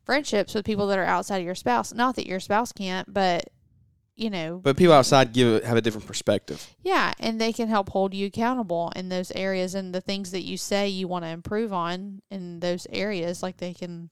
friendships 0.05 0.55
with 0.55 0.65
people 0.65 0.87
that 0.89 0.99
are 0.99 1.05
outside 1.05 1.39
of 1.39 1.45
your 1.45 1.55
spouse, 1.55 1.93
not 1.95 2.17
that 2.17 2.27
your 2.27 2.41
spouse 2.41 2.73
can't, 2.73 3.13
but 3.13 3.49
you 4.15 4.29
know, 4.29 4.61
but 4.63 4.77
people 4.77 4.93
outside 4.93 5.33
give 5.33 5.65
have 5.65 5.77
a 5.77 5.81
different 5.81 6.07
perspective. 6.07 6.75
yeah, 6.83 7.13
and 7.19 7.41
they 7.41 7.53
can 7.53 7.69
help 7.69 7.89
hold 7.89 8.13
you 8.13 8.27
accountable 8.27 8.93
in 8.95 9.09
those 9.09 9.33
areas 9.33 9.75
and 9.75 9.95
the 9.95 10.01
things 10.03 10.33
that 10.33 10.43
you 10.43 10.57
say 10.57 10.87
you 10.87 11.09
want 11.09 11.25
to 11.25 11.29
improve 11.31 11.73
on 11.73 12.21
in 12.31 12.61
those 12.61 12.87
areas, 12.91 13.43
like 13.43 13.57
they 13.57 13.73
can 13.73 14.11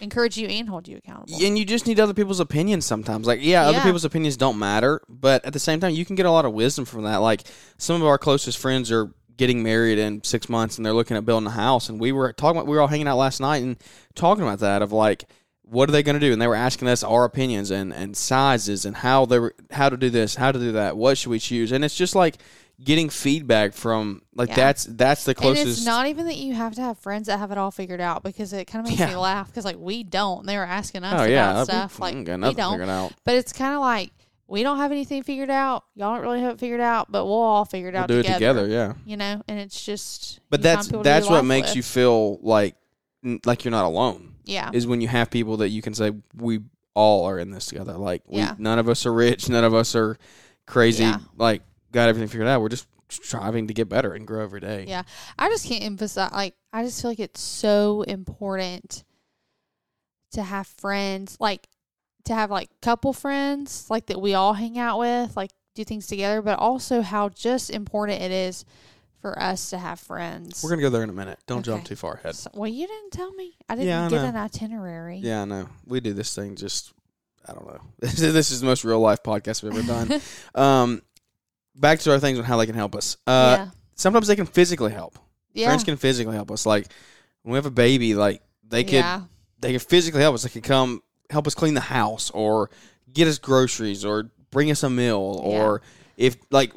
encourage 0.00 0.36
you 0.36 0.46
and 0.48 0.68
hold 0.68 0.88
you 0.88 0.96
accountable. 0.96 1.38
And 1.42 1.58
you 1.58 1.64
just 1.64 1.86
need 1.86 2.00
other 2.00 2.14
people's 2.14 2.40
opinions 2.40 2.86
sometimes. 2.86 3.26
Like, 3.26 3.40
yeah, 3.42 3.66
other 3.66 3.80
people's 3.80 4.04
opinions 4.04 4.36
don't 4.36 4.58
matter, 4.58 5.00
but 5.08 5.44
at 5.44 5.52
the 5.52 5.58
same 5.58 5.80
time, 5.80 5.94
you 5.94 6.04
can 6.04 6.16
get 6.16 6.26
a 6.26 6.30
lot 6.30 6.44
of 6.44 6.52
wisdom 6.52 6.84
from 6.84 7.02
that. 7.04 7.16
Like, 7.16 7.42
some 7.78 8.00
of 8.00 8.06
our 8.06 8.18
closest 8.18 8.58
friends 8.58 8.90
are 8.92 9.12
getting 9.36 9.62
married 9.62 9.98
in 9.98 10.24
six 10.24 10.48
months 10.48 10.76
and 10.76 10.86
they're 10.86 10.92
looking 10.92 11.16
at 11.16 11.24
building 11.24 11.46
a 11.46 11.50
house. 11.50 11.88
And 11.88 12.00
we 12.00 12.12
were 12.12 12.32
talking 12.32 12.58
about, 12.58 12.66
we 12.66 12.76
were 12.76 12.82
all 12.82 12.88
hanging 12.88 13.08
out 13.08 13.18
last 13.18 13.40
night 13.40 13.62
and 13.62 13.76
talking 14.14 14.42
about 14.42 14.60
that 14.60 14.82
of 14.82 14.92
like, 14.92 15.24
what 15.62 15.88
are 15.88 15.92
they 15.92 16.02
going 16.02 16.14
to 16.14 16.20
do? 16.20 16.32
And 16.32 16.40
they 16.40 16.46
were 16.46 16.54
asking 16.54 16.88
us 16.88 17.02
our 17.02 17.24
opinions 17.24 17.70
and, 17.70 17.92
and 17.92 18.16
sizes 18.16 18.84
and 18.84 18.96
how 18.96 19.26
they 19.26 19.38
were, 19.38 19.54
how 19.70 19.88
to 19.88 19.96
do 19.96 20.10
this, 20.10 20.36
how 20.36 20.52
to 20.52 20.58
do 20.58 20.72
that, 20.72 20.96
what 20.96 21.18
should 21.18 21.30
we 21.30 21.38
choose? 21.38 21.72
And 21.72 21.84
it's 21.84 21.96
just 21.96 22.14
like 22.14 22.36
getting 22.82 23.08
feedback 23.08 23.72
from 23.72 24.20
like 24.34 24.50
Yeah. 24.50 24.54
that's 24.56 24.84
that's 24.84 25.24
the 25.24 25.34
closest. 25.34 25.62
And 25.62 25.70
it's 25.70 25.84
not 25.86 26.06
even 26.08 26.26
that 26.26 26.36
you 26.36 26.54
have 26.54 26.74
to 26.74 26.80
have 26.82 26.98
friends 26.98 27.26
that 27.28 27.38
have 27.38 27.50
it 27.50 27.58
all 27.58 27.70
figured 27.70 28.00
out 28.00 28.22
because 28.22 28.52
it 28.52 28.66
kind 28.66 28.84
of 28.86 28.90
makes 28.90 29.00
me 29.10 29.16
laugh 29.16 29.46
because 29.48 29.64
like 29.64 29.78
we 29.78 30.02
don't. 30.02 30.44
They 30.46 30.56
were 30.56 30.64
asking 30.64 31.04
us 31.04 31.20
oh 31.20 31.24
yeah, 31.24 31.50
about 31.50 31.60
I- 31.60 31.64
stuff 31.64 32.00
like 32.00 32.14
we 32.14 32.24
don't. 32.24 32.80
out. 32.82 33.12
But 33.24 33.34
it's 33.36 33.52
kind 33.52 33.74
of 33.74 33.80
like 33.80 34.10
we 34.48 34.62
don't 34.62 34.76
have 34.76 34.92
anything 34.92 35.22
figured 35.22 35.50
out. 35.50 35.84
Y'all 35.94 36.14
don't 36.14 36.22
really 36.22 36.40
have 36.42 36.52
it 36.54 36.60
figured 36.60 36.80
out, 36.80 37.10
but 37.10 37.24
we'll 37.24 37.34
all 37.34 37.64
figure 37.64 37.88
it 37.88 37.94
We'll 37.94 38.02
out 38.02 38.08
do 38.08 38.18
together. 38.22 38.34
it 38.36 38.38
together, 38.38 38.66
yeah. 38.68 38.92
You 39.04 39.16
know, 39.16 39.42
and 39.48 39.58
it's 39.58 39.84
just. 39.84 40.38
But 40.50 40.62
that's 40.62 40.86
find 40.86 40.90
people 40.90 41.02
to 41.02 41.08
do 41.08 41.12
that's 41.14 41.28
what 41.28 41.44
makes 41.44 41.68
with. 41.68 41.76
you 41.76 41.82
feel 41.82 42.38
like 42.42 42.76
like 43.44 43.64
you're 43.64 43.72
not 43.72 43.86
alone. 43.86 44.34
Yeah. 44.44 44.70
Is 44.72 44.86
when 44.86 45.00
you 45.00 45.08
have 45.08 45.30
people 45.30 45.56
that 45.58 45.70
you 45.70 45.82
can 45.82 45.94
say 45.94 46.12
we 46.36 46.60
all 46.94 47.24
are 47.24 47.38
in 47.38 47.50
this 47.50 47.66
together. 47.66 47.94
Like 47.94 48.22
we, 48.26 48.38
Yeah. 48.38 48.54
none 48.58 48.78
of 48.78 48.88
us 48.88 49.04
are 49.04 49.12
rich, 49.12 49.48
none 49.48 49.64
of 49.64 49.74
us 49.74 49.96
are 49.96 50.16
crazy. 50.66 51.02
Yeah. 51.04 51.18
Like 51.36 51.62
got 51.96 52.08
everything 52.08 52.28
figured 52.28 52.46
out. 52.48 52.60
We're 52.60 52.68
just 52.68 52.86
striving 53.08 53.68
to 53.68 53.74
get 53.74 53.88
better 53.88 54.12
and 54.14 54.26
grow 54.26 54.42
every 54.42 54.60
day. 54.60 54.84
Yeah. 54.88 55.02
I 55.38 55.48
just 55.48 55.66
can't 55.66 55.82
emphasize 55.82 56.32
like 56.32 56.54
I 56.72 56.84
just 56.84 57.00
feel 57.02 57.10
like 57.10 57.20
it's 57.20 57.40
so 57.40 58.02
important 58.02 59.02
to 60.32 60.42
have 60.42 60.66
friends 60.66 61.36
like 61.40 61.68
to 62.24 62.34
have 62.34 62.50
like 62.50 62.68
couple 62.82 63.12
friends 63.12 63.88
like 63.88 64.06
that 64.06 64.20
we 64.20 64.34
all 64.34 64.52
hang 64.52 64.78
out 64.78 64.98
with, 64.98 65.36
like 65.36 65.50
do 65.74 65.84
things 65.84 66.06
together, 66.06 66.42
but 66.42 66.58
also 66.58 67.00
how 67.02 67.28
just 67.28 67.70
important 67.70 68.20
it 68.22 68.30
is 68.32 68.64
for 69.20 69.38
us 69.40 69.70
to 69.70 69.78
have 69.78 69.98
friends. 70.00 70.62
We're 70.62 70.70
gonna 70.70 70.82
go 70.82 70.90
there 70.90 71.02
in 71.04 71.10
a 71.10 71.14
minute. 71.14 71.38
Don't 71.46 71.64
jump 71.64 71.84
too 71.84 71.96
far 71.96 72.14
ahead. 72.14 72.34
So- 72.34 72.50
well, 72.54 72.68
you 72.68 72.86
didn't 72.86 73.12
tell 73.12 73.32
me. 73.32 73.54
I 73.68 73.74
didn't 73.76 73.88
Yeah, 73.88 74.06
I 74.06 74.08
get 74.08 74.22
know. 74.22 74.28
an 74.28 74.36
itinerary. 74.36 75.18
Yeah, 75.18 75.42
I 75.42 75.44
know. 75.44 75.68
We 75.86 76.00
do 76.00 76.12
this 76.12 76.34
thing 76.34 76.56
just 76.56 76.92
I 77.48 77.52
don't 77.52 77.66
know. 77.66 77.80
this 78.00 78.50
is 78.50 78.60
the 78.60 78.66
most 78.66 78.84
real 78.84 78.98
life 79.00 79.22
podcast 79.22 79.62
we've 79.62 79.72
ever 79.76 79.86
done. 79.86 80.20
um 80.56 81.02
back 81.76 82.00
to 82.00 82.12
our 82.12 82.18
things 82.18 82.38
on 82.38 82.44
how 82.44 82.56
they 82.56 82.66
can 82.66 82.74
help 82.74 82.94
us. 82.94 83.16
Uh 83.26 83.56
yeah. 83.58 83.70
sometimes 83.94 84.26
they 84.26 84.36
can 84.36 84.46
physically 84.46 84.92
help. 84.92 85.18
Yeah. 85.52 85.68
Friends 85.68 85.84
can 85.84 85.96
physically 85.96 86.34
help 86.34 86.50
us. 86.50 86.66
Like 86.66 86.88
when 87.42 87.52
we 87.52 87.56
have 87.56 87.66
a 87.66 87.70
baby, 87.70 88.14
like 88.14 88.42
they 88.68 88.84
could 88.84 88.94
yeah. 88.94 89.22
they 89.60 89.70
can 89.70 89.80
physically 89.80 90.20
help 90.20 90.34
us. 90.34 90.42
They 90.42 90.48
can 90.50 90.62
come 90.62 91.02
help 91.30 91.46
us 91.46 91.54
clean 91.54 91.74
the 91.74 91.80
house 91.80 92.30
or 92.30 92.70
get 93.12 93.26
us 93.28 93.38
groceries 93.38 94.04
or 94.04 94.30
bring 94.50 94.70
us 94.70 94.82
a 94.82 94.90
meal 94.90 95.42
Yeah. 95.46 95.62
or 95.64 95.82
if 96.16 96.36
like 96.50 96.72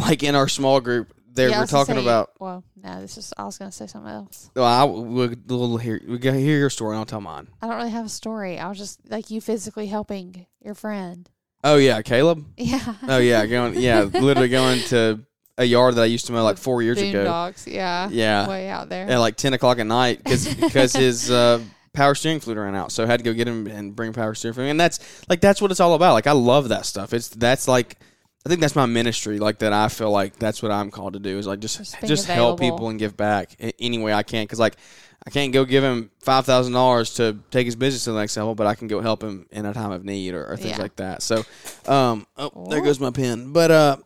like 0.00 0.22
in 0.22 0.34
our 0.34 0.48
small 0.48 0.80
group 0.80 1.12
there 1.34 1.48
Yeah, 1.48 1.60
we're 1.60 1.66
talking 1.66 1.94
say- 1.94 2.02
about 2.02 2.30
Well, 2.38 2.62
no, 2.76 3.00
this 3.00 3.16
is. 3.16 3.32
I 3.38 3.44
was 3.44 3.56
going 3.56 3.70
to 3.70 3.76
say 3.76 3.86
something 3.86 4.12
else. 4.12 4.50
well, 4.54 4.64
I 4.66 4.84
we'll, 4.84 5.34
we'll 5.46 5.76
hear 5.78 6.00
we 6.06 6.18
go 6.18 6.32
hear 6.32 6.58
your 6.58 6.68
story 6.70 6.90
and 6.92 6.98
I'll 6.98 7.06
tell 7.06 7.20
mine. 7.22 7.48
I 7.62 7.66
don't 7.68 7.76
really 7.76 7.90
have 7.90 8.06
a 8.06 8.10
story. 8.10 8.58
I 8.58 8.68
was 8.68 8.76
just 8.76 9.00
like 9.08 9.30
you 9.30 9.40
physically 9.40 9.86
helping 9.86 10.46
your 10.60 10.74
friend. 10.74 11.28
Oh 11.64 11.76
yeah, 11.76 12.02
Caleb. 12.02 12.44
Yeah. 12.56 12.94
Oh 13.06 13.18
yeah, 13.18 13.46
going 13.46 13.74
yeah, 13.78 14.02
literally 14.02 14.48
going 14.48 14.80
to 14.88 15.20
a 15.58 15.64
yard 15.64 15.94
that 15.96 16.02
I 16.02 16.06
used 16.06 16.26
to 16.26 16.32
mow 16.32 16.42
like 16.44 16.58
four 16.58 16.82
years 16.82 17.00
ago. 17.00 17.24
Dogs, 17.24 17.66
Yeah. 17.66 18.08
Yeah, 18.10 18.48
Way 18.48 18.68
out 18.68 18.88
there. 18.88 19.08
at 19.08 19.18
like 19.18 19.36
ten 19.36 19.52
o'clock 19.52 19.78
at 19.78 19.86
night 19.86 20.18
because 20.24 20.92
his 20.94 21.30
uh, 21.30 21.60
power 21.92 22.14
steering 22.14 22.40
fluid 22.40 22.58
ran 22.58 22.74
out, 22.74 22.90
so 22.90 23.04
I 23.04 23.06
had 23.06 23.20
to 23.20 23.24
go 23.24 23.32
get 23.32 23.46
him 23.46 23.66
and 23.66 23.94
bring 23.94 24.12
power 24.12 24.34
steering 24.34 24.54
fluid. 24.54 24.70
And 24.70 24.80
that's 24.80 24.98
like 25.28 25.40
that's 25.40 25.60
what 25.62 25.70
it's 25.70 25.80
all 25.80 25.94
about. 25.94 26.14
Like 26.14 26.26
I 26.26 26.32
love 26.32 26.70
that 26.70 26.86
stuff. 26.86 27.12
It's 27.12 27.28
that's 27.28 27.68
like 27.68 27.98
I 28.44 28.48
think 28.48 28.60
that's 28.60 28.74
my 28.76 28.86
ministry. 28.86 29.38
Like 29.38 29.58
that, 29.60 29.72
I 29.72 29.88
feel 29.88 30.10
like 30.10 30.36
that's 30.36 30.62
what 30.62 30.72
I'm 30.72 30.90
called 30.90 31.12
to 31.12 31.20
do 31.20 31.38
is 31.38 31.46
like 31.46 31.60
just 31.60 31.78
Just 31.78 31.96
just, 32.04 32.26
help 32.26 32.58
people 32.60 32.88
and 32.88 32.98
give 32.98 33.16
back 33.16 33.54
any 33.78 33.98
way 33.98 34.12
I 34.12 34.22
can. 34.24 34.44
Because 34.44 34.58
like 34.58 34.76
I 35.24 35.30
can't 35.30 35.52
go 35.52 35.64
give 35.64 35.84
him 35.84 36.10
five 36.18 36.44
thousand 36.44 36.72
dollars 36.72 37.14
to 37.14 37.38
take 37.52 37.66
his 37.66 37.76
business 37.76 38.04
to 38.04 38.12
the 38.12 38.18
next 38.18 38.36
level, 38.36 38.54
but 38.56 38.66
I 38.66 38.74
can 38.74 38.88
go 38.88 39.00
help 39.00 39.22
him 39.22 39.46
in 39.52 39.64
a 39.66 39.72
time 39.72 39.92
of 39.92 40.04
need 40.04 40.34
or, 40.34 40.44
or 40.44 40.56
things 40.56 40.70
Yeah. 40.76 40.82
like 40.82 40.96
that. 40.96 41.22
So, 41.22 41.44
um, 41.86 42.26
oh, 42.36 42.66
there 42.68 42.80
Oh. 42.80 42.84
goes 42.84 42.98
my 42.98 43.10
pen. 43.12 43.52
But 43.52 43.70
uh, 43.70 43.96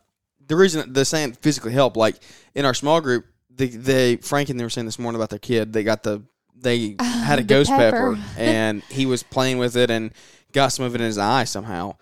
the 0.46 0.56
reason 0.56 0.92
they're 0.92 1.04
saying 1.06 1.32
physically 1.40 1.72
help, 1.72 1.96
like 1.96 2.16
in 2.54 2.66
our 2.66 2.74
small 2.74 3.00
group, 3.00 3.24
they, 3.50 3.68
they 3.68 4.16
Frank 4.16 4.50
and 4.50 4.60
they 4.60 4.64
were 4.64 4.70
saying 4.70 4.84
this 4.84 4.98
morning 4.98 5.16
about 5.18 5.30
their 5.30 5.38
kid. 5.38 5.72
They 5.72 5.82
got 5.82 6.02
the 6.02 6.22
they 6.54 6.96
had 7.00 7.38
a 7.38 7.42
The 7.42 7.48
ghost 7.48 7.70
pepper. 7.70 8.16
pepper. 8.16 8.22
and 8.36 8.82
he 8.90 9.06
was 9.06 9.22
playing 9.22 9.56
with 9.56 9.76
it 9.76 9.90
and 9.90 10.10
got 10.52 10.68
some 10.68 10.84
of 10.84 10.94
it 10.94 11.00
in 11.00 11.06
his 11.06 11.16
eye 11.18 11.44
somehow. 11.44 11.96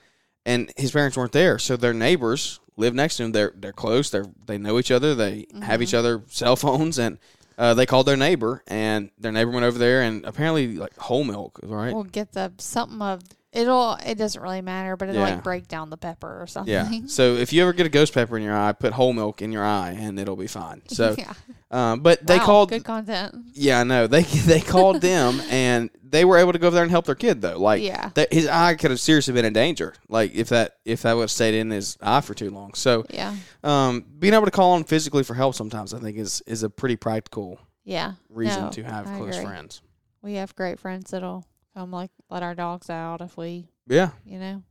And 0.47 0.73
his 0.77 0.93
parents 0.93 1.17
weren't 1.17 1.33
there, 1.33 1.59
so 1.59 1.77
their 1.77 1.95
neighbors 1.95 2.61
live 2.77 2.95
next 2.95 3.17
to 3.17 3.25
him. 3.25 3.33
They're 3.33 3.53
they're 3.57 3.73
close. 3.73 4.11
They 4.11 4.23
they 4.47 4.59
know 4.59 4.79
each 4.79 4.91
other. 4.91 5.15
They 5.15 5.47
have 5.63 5.81
each 5.81 5.95
other 5.95 6.23
cell 6.29 6.57
phones, 6.57 6.99
and 6.99 7.19
uh, 7.57 7.75
they 7.75 7.87
called 7.87 8.07
their 8.07 8.17
neighbor, 8.17 8.63
and 8.67 9.11
their 9.19 9.33
neighbor 9.33 9.51
went 9.51 9.65
over 9.65 9.79
there, 9.79 10.03
and 10.03 10.25
apparently 10.25 10.77
like 10.77 10.97
whole 10.99 11.25
milk, 11.25 11.61
right? 11.63 11.95
We'll 11.95 12.05
get 12.05 12.33
the 12.33 12.53
something 12.59 13.01
of 13.01 13.23
it'll. 13.55 13.95
It 14.05 14.17
doesn't 14.17 14.41
really 14.43 14.61
matter, 14.61 14.97
but 14.97 15.09
it'll 15.09 15.21
Yeah. 15.23 15.35
like 15.37 15.43
break 15.45 15.69
down 15.69 15.89
the 15.89 15.97
pepper 15.97 16.43
or 16.43 16.47
something. 16.47 16.73
yeah. 16.73 16.91
So 17.07 17.37
if 17.37 17.53
you 17.53 17.63
ever 17.63 17.73
get 17.73 17.87
a 17.87 17.89
ghost 17.91 18.13
pepper 18.13 18.37
in 18.37 18.43
your 18.43 18.57
eye, 18.57 18.73
put 18.73 18.93
whole 18.93 19.13
milk 19.15 19.41
in 19.41 19.53
your 19.53 19.65
eye, 19.65 19.97
and 19.99 20.19
it'll 20.19 20.37
be 20.37 20.47
fine. 20.49 20.83
So, 20.89 21.15
yeah. 21.19 21.33
um, 21.71 22.01
but 22.01 22.27
they 22.27 22.39
Wow, 22.39 22.45
called 22.45 22.69
good 22.71 22.85
content. 22.85 23.35
Yeah, 23.55 23.81
I 23.81 23.85
know. 23.85 24.07
They 24.07 24.23
they 24.53 24.61
called 24.61 25.01
them 25.01 25.41
and 25.51 25.91
they 26.07 26.25
were 26.25 26.37
able 26.39 26.53
to 26.53 26.59
go 26.61 26.69
over 26.69 26.75
there 26.75 26.83
and 26.85 26.91
help 26.93 27.07
their 27.07 27.15
kid 27.17 27.41
though. 27.41 27.59
Like 27.59 27.83
Yeah. 27.83 28.11
that 28.15 28.33
his 28.33 28.47
eye 28.47 28.75
could 28.75 28.91
have 28.93 29.01
seriously 29.01 29.35
been 29.35 29.45
in 29.45 29.53
danger. 29.53 29.95
Like 30.09 30.33
if 30.35 30.51
that 30.51 30.77
if 30.85 31.03
that 31.03 31.15
would 31.15 31.23
have 31.23 31.31
stayed 31.31 31.55
in 31.55 31.71
his 31.71 31.97
eye 32.01 32.21
for 32.21 32.35
too 32.35 32.51
long. 32.51 32.75
So 32.75 33.05
Yeah. 33.11 33.35
um 33.65 34.05
being 34.19 34.35
able 34.35 34.45
to 34.45 34.51
call 34.53 34.73
on 34.73 34.85
physically 34.85 35.25
for 35.25 35.35
help 35.35 35.55
sometimes 35.57 35.93
I 35.93 35.99
think 35.99 36.17
is 36.19 36.41
is 36.47 36.63
a 36.63 36.71
pretty 36.71 36.95
practical 36.97 37.59
Yeah. 37.85 38.13
reason 38.29 38.65
No, 38.65 38.71
to 38.71 38.83
have 38.85 39.09
I 39.09 39.17
close 39.17 39.35
agree. 39.37 39.45
friends. 39.47 39.81
We 40.23 40.35
have 40.35 40.55
great 40.55 40.79
friends 40.79 41.11
that'll 41.11 41.45
come 41.75 41.91
like 41.91 42.11
let 42.31 42.43
our 42.43 42.55
dogs 42.55 42.89
out 42.91 43.21
if 43.21 43.37
we, 43.37 43.69
Yeah. 43.87 44.11
you 44.25 44.39
know. 44.39 44.63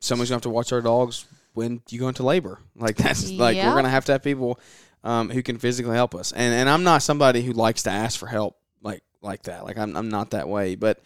someone's 0.00 0.28
gonna 0.30 0.36
have 0.36 0.42
to 0.42 0.50
watch 0.50 0.72
our 0.72 0.80
dogs 0.80 1.24
when 1.54 1.82
you 1.90 1.98
go 2.00 2.08
into 2.08 2.22
labor. 2.22 2.60
Like 2.76 2.96
that's 2.96 3.30
like 3.30 3.56
Yeah. 3.56 3.68
we're 3.68 3.76
gonna 3.76 3.88
have 3.90 4.04
to 4.06 4.12
have 4.12 4.22
people 4.22 4.58
um 5.04 5.30
who 5.30 5.42
can 5.42 5.58
physically 5.58 5.94
help 5.94 6.14
us. 6.14 6.32
And 6.32 6.52
and 6.54 6.68
I'm 6.68 6.82
not 6.84 7.02
somebody 7.02 7.42
who 7.42 7.52
likes 7.52 7.82
to 7.84 7.90
ask 7.90 8.18
for 8.18 8.26
help 8.26 8.56
like 8.82 9.02
like 9.22 9.42
that. 9.44 9.64
Like 9.64 9.78
I'm 9.78 9.96
I'm 9.96 10.08
not 10.08 10.30
that 10.30 10.48
way. 10.48 10.74
But 10.74 10.98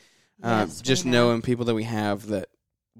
uh, 0.42 0.66
Yes, 0.66 0.80
just 0.80 1.04
know. 1.06 1.28
knowing 1.28 1.42
people 1.42 1.64
that 1.66 1.74
we 1.74 1.84
have 1.84 2.26
that 2.28 2.48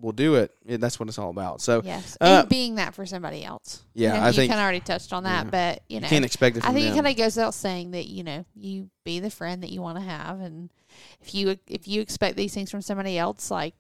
will 0.01 0.13
do 0.13 0.37
it, 0.37 0.51
yeah, 0.65 0.79
that's 0.79 0.99
what 0.99 1.09
it's 1.09 1.19
all 1.19 1.31
about. 1.31 1.61
So 1.61 1.83
Yes. 1.85 2.17
uh, 2.21 2.41
and 2.41 2.49
being 2.49 2.77
that 2.77 2.95
for 2.95 3.05
somebody 3.05 3.45
else. 3.45 3.83
Yeah, 3.95 4.15
You 4.15 4.21
know, 4.21 4.25
I 4.25 4.29
you 4.31 4.33
think- 4.37 4.51
kind 4.51 4.61
of 4.61 4.65
already 4.65 4.81
touched 4.81 5.13
on 5.13 5.25
that, 5.25 5.45
yeah. 5.47 5.51
but 5.51 5.83
you 5.89 5.97
you 5.97 6.01
know, 6.01 6.09
can't 6.09 6.25
expect 6.25 6.57
it 6.57 6.65
I 6.65 6.73
think 6.73 6.87
it 6.91 6.95
kind 6.95 7.07
of 7.07 7.17
goes 7.17 7.37
without 7.37 7.55
saying 7.55 7.91
that 7.93 8.07
you 8.07 8.25
know 8.25 8.45
you 8.55 8.89
be 9.05 9.21
the 9.21 9.31
friend 9.31 9.63
that 9.63 9.71
you 9.71 9.83
want 9.83 9.99
to 9.99 10.05
have, 10.05 10.41
and 10.41 10.71
if 11.21 11.35
you 11.35 11.57
if 11.69 11.87
you 11.87 12.01
expect 12.01 12.37
these 12.37 12.55
things 12.55 12.71
from 12.71 12.81
somebody 12.83 13.19
else, 13.19 13.51
like 13.51 13.75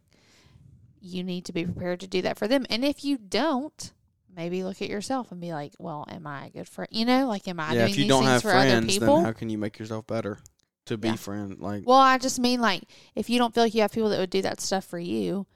you 1.00 1.24
need 1.24 1.44
to 1.46 1.52
be 1.52 1.64
prepared 1.64 2.00
to 2.00 2.06
do 2.06 2.22
that 2.22 2.38
for 2.38 2.46
them. 2.46 2.64
And 2.70 2.84
if 2.84 3.04
you 3.04 3.18
don't, 3.18 3.92
maybe 4.34 4.62
look 4.62 4.80
at 4.82 4.88
yourself 4.88 5.32
and 5.32 5.40
be 5.40 5.52
like, 5.52 5.72
well, 5.78 6.04
am 6.08 6.26
I 6.26 6.46
a 6.46 6.50
good 6.50 6.68
friend? 6.68 6.88
You 6.92 7.04
know, 7.06 7.26
like 7.26 7.48
am 7.48 7.58
I 7.58 7.68
yeah, 7.72 7.80
doing 7.80 7.90
if 7.90 7.96
you 7.96 8.02
these 8.04 8.08
don't 8.08 8.22
things 8.22 8.30
have 8.32 8.42
for 8.42 8.50
other 8.52 8.68
friends, 8.70 8.92
people? 8.98 9.16
then 9.16 9.24
how 9.24 9.32
can 9.32 9.50
you 9.50 9.58
make 9.58 9.78
yourself 9.78 10.06
better 10.06 10.38
to 10.86 10.96
be 10.96 11.08
Yeah. 11.08 11.16
friend? 11.16 11.58
Like, 11.58 11.82
well, 11.86 11.98
I 11.98 12.18
just 12.18 12.38
mean 12.38 12.60
like 12.60 12.82
if 13.16 13.28
you 13.30 13.38
don't 13.38 13.52
feel 13.54 13.64
like 13.64 13.74
you 13.74 13.80
have 13.80 13.92
people 13.92 14.10
that 14.10 14.18
would 14.18 14.30
do 14.30 14.42
that 14.42 14.60
stuff 14.60 14.84
for 14.84 14.98
you, 14.98 15.46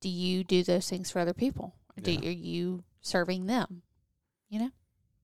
do 0.00 0.08
you 0.08 0.44
do 0.44 0.62
those 0.62 0.88
things 0.88 1.10
for 1.10 1.20
other 1.20 1.34
people? 1.34 1.74
Do 2.00 2.12
Yeah. 2.12 2.28
are 2.28 2.32
you 2.32 2.84
serving 3.00 3.46
them? 3.46 3.82
You 4.48 4.60
know. 4.60 4.70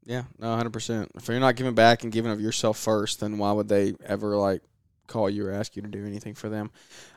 yeah, 0.04 0.24
no, 0.38 0.54
hundred 0.56 0.72
percent. 0.72 1.10
If 1.14 1.28
you're 1.28 1.38
not 1.38 1.56
giving 1.56 1.74
back 1.74 2.02
and 2.02 2.12
giving 2.12 2.32
of 2.32 2.40
yourself 2.40 2.78
first, 2.78 3.20
then 3.20 3.38
why 3.38 3.52
would 3.52 3.68
they 3.68 3.94
ever 4.04 4.36
like 4.36 4.62
call 5.06 5.28
you 5.30 5.46
or 5.46 5.52
ask 5.52 5.76
you 5.76 5.82
to 5.82 5.88
do 5.88 6.04
anything 6.06 6.34
for 6.34 6.48
them? 6.48 6.70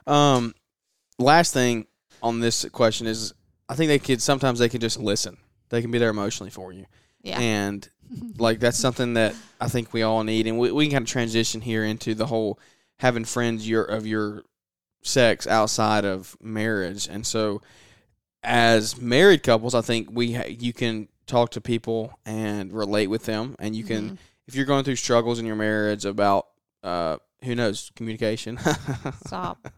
Um, 0.06 0.54
last 1.18 1.52
thing 1.52 1.86
on 2.22 2.40
this 2.40 2.64
question 2.70 3.06
is, 3.06 3.32
I 3.68 3.74
think 3.74 3.88
they 3.88 3.98
could 3.98 4.22
sometimes 4.22 4.58
they 4.58 4.68
can 4.68 4.80
just 4.80 4.98
listen. 5.00 5.36
They 5.70 5.82
can 5.82 5.90
be 5.90 5.98
there 5.98 6.10
emotionally 6.10 6.50
for 6.50 6.72
you, 6.72 6.86
Yeah. 7.22 7.40
and 7.40 7.88
like 8.38 8.60
that's 8.60 8.78
something 8.78 9.14
that 9.14 9.34
I 9.60 9.68
think 9.68 9.92
we 9.92 10.02
all 10.02 10.22
need, 10.22 10.46
and 10.46 10.58
we, 10.58 10.70
we 10.70 10.84
can 10.86 10.92
kind 10.92 11.02
of 11.04 11.08
transition 11.10 11.60
here 11.62 11.84
into 11.84 12.14
the 12.14 12.26
whole 12.26 12.60
having 12.98 13.24
friends 13.24 13.68
your 13.68 13.82
of 13.82 14.06
your 14.06 14.44
sex 15.06 15.46
outside 15.46 16.04
of 16.04 16.36
marriage, 16.42 17.08
and 17.08 17.26
so 17.26 17.62
as 18.42 19.00
married 19.00 19.42
couples, 19.42 19.74
I 19.74 19.80
think 19.80 20.08
we 20.12 20.32
ha- 20.34 20.44
you 20.48 20.72
can 20.72 21.08
talk 21.26 21.50
to 21.52 21.60
people 21.60 22.18
and 22.24 22.72
relate 22.72 23.08
with 23.08 23.24
them, 23.24 23.56
and 23.58 23.74
you 23.74 23.84
can 23.84 24.10
Mhm. 24.10 24.18
if 24.46 24.54
you're 24.54 24.66
going 24.66 24.84
through 24.84 24.96
struggles 24.96 25.38
in 25.38 25.46
your 25.46 25.56
marriage 25.56 26.04
about 26.04 26.46
uh 26.84 27.16
who 27.42 27.54
knows 27.54 27.90
communication. 27.96 28.58
stop. 29.26 29.68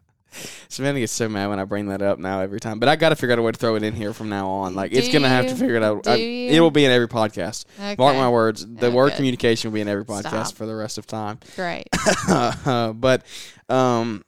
Savannah 0.69 1.01
gets 1.01 1.13
so 1.13 1.27
mad 1.27 1.47
when 1.49 1.59
I 1.59 1.65
bring 1.65 1.87
that 1.89 2.03
up 2.03 2.19
now 2.19 2.41
every 2.41 2.61
time, 2.61 2.79
but 2.79 2.89
I 2.91 2.97
got 2.97 3.09
to 3.09 3.17
figure 3.17 3.33
out 3.33 3.39
a 3.39 3.43
way 3.43 3.51
to 3.53 3.59
throw 3.59 3.77
it 3.77 3.83
in 3.83 3.95
here 3.95 4.13
from 4.13 4.29
now 4.29 4.49
on. 4.51 4.75
Like 4.75 4.93
it's 4.93 5.09
gonna 5.11 5.29
have 5.29 5.47
to 5.49 5.55
figure 5.57 5.77
it 5.77 5.83
out. 5.83 6.03
Do 6.03 6.11
I- 6.11 6.17
you? 6.17 6.51
It 6.51 6.61
will 6.61 6.71
be 6.71 6.85
in 6.85 6.91
every 6.91 7.09
podcast. 7.09 7.65
Okay. 7.79 7.97
Mark 7.99 8.15
my 8.17 8.29
words. 8.29 8.65
The 8.67 8.89
Oh, 8.89 8.91
word 8.91 9.15
communication 9.15 9.71
will 9.71 9.77
be 9.77 9.81
in 9.81 9.89
every 9.89 10.05
podcast 10.05 10.49
Stop. 10.49 10.53
for 10.55 10.67
the 10.67 10.75
rest 10.75 10.99
of 10.99 11.07
time. 11.07 11.39
Great. 11.57 11.89
but 12.67 13.23
um, 13.71 14.23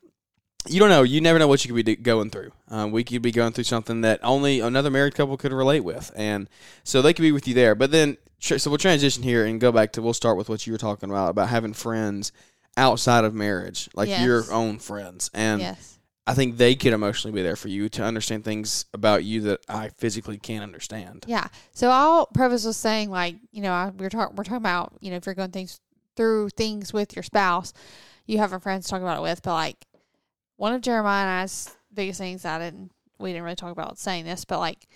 you 0.69 0.79
don't 0.79 0.89
know. 0.91 1.03
You 1.03 1.21
never 1.21 1.39
know 1.39 1.49
what 1.49 1.65
you 1.65 1.69
could 1.73 1.85
be 1.85 1.95
do- 1.97 2.03
going 2.03 2.31
through. 2.31 2.53
Uh, 2.71 2.89
we 2.91 3.03
could 3.05 3.23
be 3.23 3.33
going 3.33 3.53
through 3.53 3.65
something 3.65 4.03
that 4.03 4.21
only 4.23 4.61
another 4.61 4.91
married 4.91 5.15
couple 5.15 5.37
could 5.37 5.53
relate 5.53 5.81
with, 5.81 6.13
and 6.17 6.49
so 6.85 7.01
they 7.03 7.13
could 7.15 7.23
be 7.23 7.33
with 7.33 7.49
you 7.49 7.55
there. 7.55 7.75
But 7.75 7.91
then, 7.91 8.19
tr- 8.41 8.59
so 8.59 8.71
we'll 8.71 8.79
transition 8.79 9.23
here 9.23 9.47
and 9.47 9.61
go 9.61 9.73
back 9.73 9.93
to. 9.93 10.03
We'll 10.03 10.13
start 10.13 10.37
with 10.37 10.49
what 10.49 10.67
you 10.67 10.73
were 10.73 10.79
talking 10.79 11.09
about 11.11 11.31
about 11.31 11.49
having 11.49 11.73
friends 11.73 12.33
outside 12.77 13.25
of 13.25 13.35
marriage, 13.35 13.89
like 13.95 14.09
Yes. 14.09 14.23
your 14.25 14.53
own 14.53 14.79
friends, 14.79 15.31
and 15.35 15.61
yes. 15.61 15.99
I 16.27 16.35
think 16.35 16.59
they 16.59 16.75
could 16.77 16.93
emotionally 16.93 17.35
be 17.35 17.43
there 17.43 17.57
for 17.57 17.69
you 17.69 17.89
to 17.89 18.05
understand 18.05 18.45
things 18.45 18.85
about 18.95 19.25
you 19.25 19.41
that 19.43 19.61
I 19.69 19.89
physically 19.97 20.39
can't 20.39 20.63
understand. 20.63 21.25
Yeah. 21.27 21.49
So 21.73 21.91
I'll 21.91 22.27
preface 22.27 22.65
with 22.65 22.77
saying 22.77 23.11
like, 23.11 23.37
you 23.51 23.63
know, 23.63 23.73
I, 23.73 23.91
we're 23.97 24.11
talking 24.11 24.37
we're 24.37 24.45
talking 24.45 24.59
about, 24.59 24.93
you 25.01 25.11
know, 25.11 25.17
if 25.17 25.27
you're 25.27 25.35
going 25.35 25.51
things 25.51 25.81
through 26.17 26.51
things 26.51 26.93
with 26.93 27.17
your 27.17 27.23
spouse, 27.25 27.73
you 28.27 28.39
have 28.39 28.53
a 28.53 28.61
friend 28.61 28.83
to 28.83 28.89
talk 28.89 29.01
about 29.01 29.19
it 29.19 29.23
with, 29.23 29.43
but 29.43 29.55
like 29.55 29.87
one 30.61 30.75
of 30.75 30.83
Jeremiah 30.83 31.23
and 31.23 31.31
I's 31.41 31.75
biggest 31.95 32.19
things 32.21 32.45
I 32.45 32.59
didn't 32.59 32.93
we 33.19 33.31
didn't 33.31 33.45
really 33.45 33.57
talk 33.57 33.73
about 33.73 33.99
saying 33.99 34.27
this, 34.27 34.45
but 34.45 34.59
like 34.59 34.87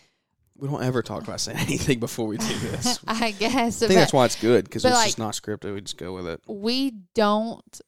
We 0.59 0.68
don't 0.68 0.83
ever 0.83 1.02
talk 1.02 1.23
about 1.23 1.40
saying 1.40 1.56
anything 1.61 2.00
before 2.00 2.26
we 2.26 2.37
do 2.37 2.54
this. 2.59 3.00
I 3.06 3.30
guess. 3.30 3.83
I 3.83 3.87
think 3.87 3.99
that's 3.99 4.12
why 4.12 4.26
it's 4.26 4.38
good 4.38 4.64
because 4.64 4.85
it's 4.85 4.94
like- 4.94 5.06
just 5.06 5.18
not 5.18 5.33
scripted. 5.33 5.73
We 5.73 5.80
just 5.80 5.97
go 5.97 6.12
with 6.12 6.26
it. 6.26 6.42
we 6.47 6.92
don't 7.14 7.80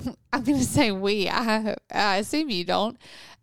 I'm 0.32 0.44
gonna 0.44 0.62
say 0.62 0.92
we. 0.92 1.28
I 1.28 1.76
I 1.92 2.16
assume 2.18 2.50
you 2.50 2.64
don't. 2.64 2.96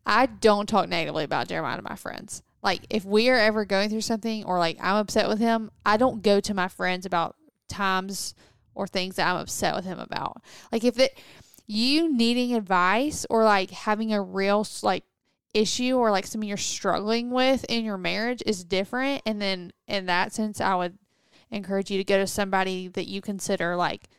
I 0.06 0.26
don't 0.26 0.68
talk 0.68 0.88
negatively 0.88 1.26
about 1.26 1.50
Jeremiah 1.50 1.76
to 1.76 1.84
my 1.84 1.96
friends. 1.96 2.42
Like 2.64 2.82
if 2.90 3.04
we 3.04 3.30
are 3.30 3.38
ever 3.38 3.66
going 3.66 3.90
through 3.90 4.02
something 4.02 4.46
or 4.46 4.58
like 4.58 4.78
I'm 4.82 4.96
upset 4.96 5.28
with 5.28 5.40
him, 5.40 5.70
I 5.86 5.98
don't 5.98 6.24
go 6.24 6.40
to 6.40 6.54
my 6.54 6.70
friends 6.70 7.06
about 7.06 7.36
times 7.68 8.36
or 8.74 8.88
things 8.88 9.18
that 9.18 9.28
I'm 9.28 9.36
upset 9.42 9.76
with 9.76 9.84
him 9.84 10.00
about. 10.00 10.42
Like 10.72 10.86
if 10.86 10.98
it 10.98 11.20
you 11.72 12.12
needing 12.12 12.56
advice 12.56 13.28
or 13.30 13.44
like 13.44 13.70
having 13.70 14.12
a 14.12 14.20
real 14.22 14.66
like 14.82 15.04
issue 15.54 15.96
or 15.98 16.10
like 16.12 16.26
something 16.26 16.48
you're 16.48 16.58
struggling 16.58 17.30
with 17.30 17.64
in 17.70 17.86
your 17.86 17.98
marriage 17.98 18.42
is 18.46 18.64
different 18.64 19.22
and 19.26 19.40
then 19.42 19.72
in 19.88 20.08
that 20.08 20.34
sense 20.34 20.60
I 20.60 20.74
would 20.76 20.98
encourage 21.52 21.90
you 21.92 21.98
to 22.00 22.04
go 22.04 22.18
to 22.18 22.28
somebody 22.28 22.88
that 22.90 23.08
you 23.08 23.22
consider 23.22 23.76
like 23.76 24.10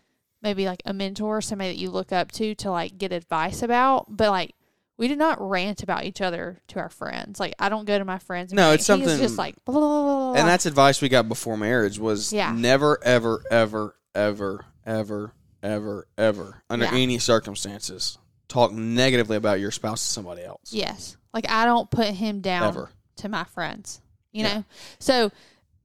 maybe 0.42 0.64
like 0.66 0.83
a 0.87 0.92
mentor, 0.92 1.40
somebody 1.40 1.71
that 1.71 1.78
you 1.78 1.90
look 1.90 2.12
up 2.12 2.30
to 2.33 2.54
to 2.54 2.71
like 2.71 2.99
get 2.99 3.12
advice 3.12 3.62
about. 3.62 4.07
But 4.16 4.30
like 4.30 4.54
we 4.97 5.09
do 5.09 5.16
not 5.16 5.40
rant 5.40 5.83
about 5.83 6.04
each 6.04 6.21
other 6.21 6.61
to 6.69 6.78
our 6.78 6.88
friends. 6.88 7.40
Like 7.40 7.54
I 7.59 7.69
don't 7.69 7.85
go 7.85 7.99
to 7.99 8.04
my 8.04 8.19
friends. 8.19 8.52
And 8.52 8.57
No, 8.57 8.73
it's 8.73 8.88
like, 8.88 8.99
"He 8.99 9.04
is 9.04 9.11
something- 9.11 9.25
just 9.26 9.38
like 9.38 9.57
blah, 9.64 9.75
blah, 9.75 9.88
blah." 10.33 10.35
And 10.35 10.49
that's 10.49 10.66
advice 10.66 11.00
we 11.02 11.09
got 11.09 11.28
before 11.28 11.57
marriage 11.57 11.99
was 11.99 12.33
Yeah. 12.33 12.52
never, 12.52 12.99
ever, 13.04 13.42
ever, 13.50 13.97
ever, 14.14 14.64
ever, 14.85 15.33
ever, 15.62 16.07
ever, 16.19 16.62
under 16.71 16.87
Yeah. 16.87 16.95
any 16.95 17.19
circumstances, 17.19 18.19
talk 18.49 18.73
negatively 18.73 19.37
about 19.37 19.61
your 19.61 19.71
spouse 19.71 20.07
to 20.07 20.12
somebody 20.12 20.43
else. 20.43 20.73
yes. 20.73 21.17
Like 21.33 21.49
I 21.49 21.64
don't 21.64 21.88
put 21.90 22.09
him 22.09 22.40
down 22.40 22.69
Ever. 22.69 22.90
to 23.17 23.29
my 23.29 23.45
friends. 23.45 24.00
You 24.33 24.43
Yeah. 24.45 24.55
know. 24.55 24.64
So 24.99 25.31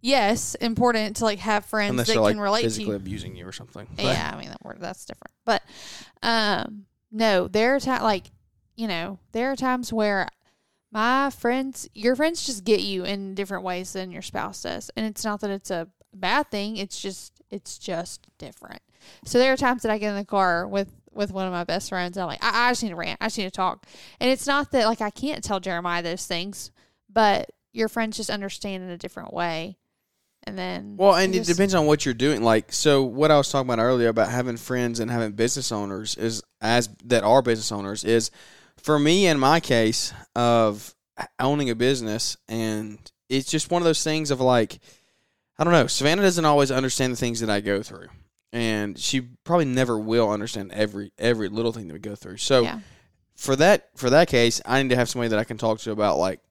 yes, 0.02 0.56
important 0.56 1.18
to 1.18 1.24
like 1.24 1.40
have 1.40 1.66
friends 1.66 1.92
Unless 1.92 2.08
that 2.08 2.14
they're 2.14 2.22
like 2.22 2.34
can 2.34 2.42
relate 2.42 2.62
to 2.62 2.66
physically 2.68 2.92
you. 2.92 2.96
abusing 2.96 3.36
you 3.36 3.48
or 3.48 3.52
something. 3.52 3.88
But- 3.96 4.06
Yeah, 4.06 4.32
I 4.34 4.40
mean 4.40 4.50
that 4.50 4.64
word 4.64 4.78
that's 4.80 5.06
different. 5.06 5.32
But 5.46 5.62
um 6.24 6.86
no, 7.12 7.48
there 7.48 7.76
are 7.76 7.80
times 7.80 8.02
like 8.04 8.32
you 8.76 8.88
know, 8.88 9.20
there 9.32 9.52
are 9.52 9.56
times 9.56 9.94
where 9.94 10.28
my 10.92 11.30
friends 11.30 11.88
your 11.94 12.16
friends 12.16 12.46
just 12.46 12.64
get 12.64 12.82
you 12.82 13.04
in 13.06 13.36
different 13.36 13.64
ways 13.64 13.94
than 13.94 14.12
your 14.12 14.22
spouse 14.22 14.64
does. 14.64 14.90
And 14.98 15.06
it's 15.06 15.24
not 15.24 15.42
that 15.42 15.50
it's 15.52 15.70
a 15.72 15.88
bad 16.16 16.50
thing, 16.52 16.78
it's 16.78 17.00
just 17.02 17.42
it's 17.52 17.78
just 17.78 18.28
different. 18.38 18.82
So 19.26 19.38
there 19.38 19.54
are 19.54 19.58
times 19.58 19.84
that 19.84 19.92
I 19.92 19.98
get 19.98 20.10
in 20.10 20.16
the 20.16 20.26
car 20.26 20.68
with 20.68 20.92
with 21.14 21.32
one 21.32 21.46
of 21.46 21.54
my 21.54 21.64
best 21.64 21.90
friends 21.90 22.18
and 22.18 22.24
I'm 22.24 22.28
like, 22.28 22.44
I, 22.44 22.68
I 22.68 22.72
just 22.72 22.84
need 22.84 22.90
to 22.90 22.96
rant, 22.96 23.18
I 23.22 23.28
just 23.28 23.38
need 23.38 23.46
to 23.46 23.52
talk. 23.52 23.86
And 24.20 24.30
it's 24.30 24.48
not 24.48 24.72
that 24.72 24.86
like 24.86 25.02
I 25.02 25.10
can't 25.10 25.44
tell 25.44 25.60
Jeremiah 25.60 26.02
those 26.04 26.26
things, 26.26 26.72
but 27.12 27.52
your 27.72 27.88
friends 27.88 28.18
just 28.18 28.30
understand 28.30 28.84
in 28.84 28.90
a 28.90 28.98
different 28.98 29.34
way. 29.34 29.78
And 30.48 30.58
then 30.58 30.96
Well, 30.98 31.16
and 31.16 31.34
it 31.34 31.38
it 31.38 31.40
just- 31.42 31.52
depends 31.58 31.74
on 31.74 31.86
what 31.88 32.06
you're 32.06 32.14
doing. 32.14 32.44
Like, 32.44 32.72
so 32.74 33.04
what 33.04 33.32
I 33.32 33.38
was 33.38 33.50
talking 33.50 33.70
about 33.72 33.82
earlier 33.82 34.10
about 34.10 34.30
having 34.30 34.58
friends 34.58 35.00
and 35.00 35.10
having 35.10 35.32
business 35.32 35.72
owners 35.72 36.16
is 36.16 36.44
as 36.62 36.90
that 37.06 37.24
are 37.24 37.42
business 37.42 37.72
owners 37.72 38.04
is 38.04 38.30
for 38.78 39.00
me 39.00 39.26
in 39.28 39.40
my 39.40 39.60
case 39.60 40.14
of 40.36 40.94
uh, 41.18 41.26
owning 41.40 41.70
a 41.70 41.76
business, 41.76 42.38
and 42.48 43.00
it's 43.30 43.50
just 43.50 43.72
one 43.72 43.82
of 43.82 43.86
those 43.86 44.04
things 44.04 44.30
of 44.32 44.40
like, 44.42 44.80
I 45.58 45.64
don't 45.64 45.74
know. 45.74 45.88
Savannah 45.88 46.22
doesn't 46.22 46.46
always 46.46 46.72
understand 46.72 47.14
the 47.14 47.18
things 47.18 47.40
that 47.40 47.50
I 47.50 47.62
go 47.62 47.82
through, 47.82 48.08
and 48.52 48.98
she 49.00 49.22
probably 49.22 49.66
never 49.66 49.98
will 49.98 50.30
understand 50.32 50.72
every 50.74 51.12
every 51.18 51.50
little 51.50 51.72
thing 51.72 51.88
that 51.88 51.94
we 51.94 52.00
go 52.00 52.16
through. 52.16 52.38
So 52.38 52.62
yeah. 52.64 52.80
for 53.36 53.56
that 53.56 53.90
for 53.96 54.10
that 54.10 54.28
case, 54.28 54.62
I 54.66 54.82
need 54.84 54.90
to 54.90 54.96
have 54.96 55.10
somebody 55.10 55.30
that 55.30 55.40
I 55.40 55.44
can 55.46 55.58
talk 55.58 55.80
to 55.80 55.92
about 55.92 56.18
like 56.18 56.42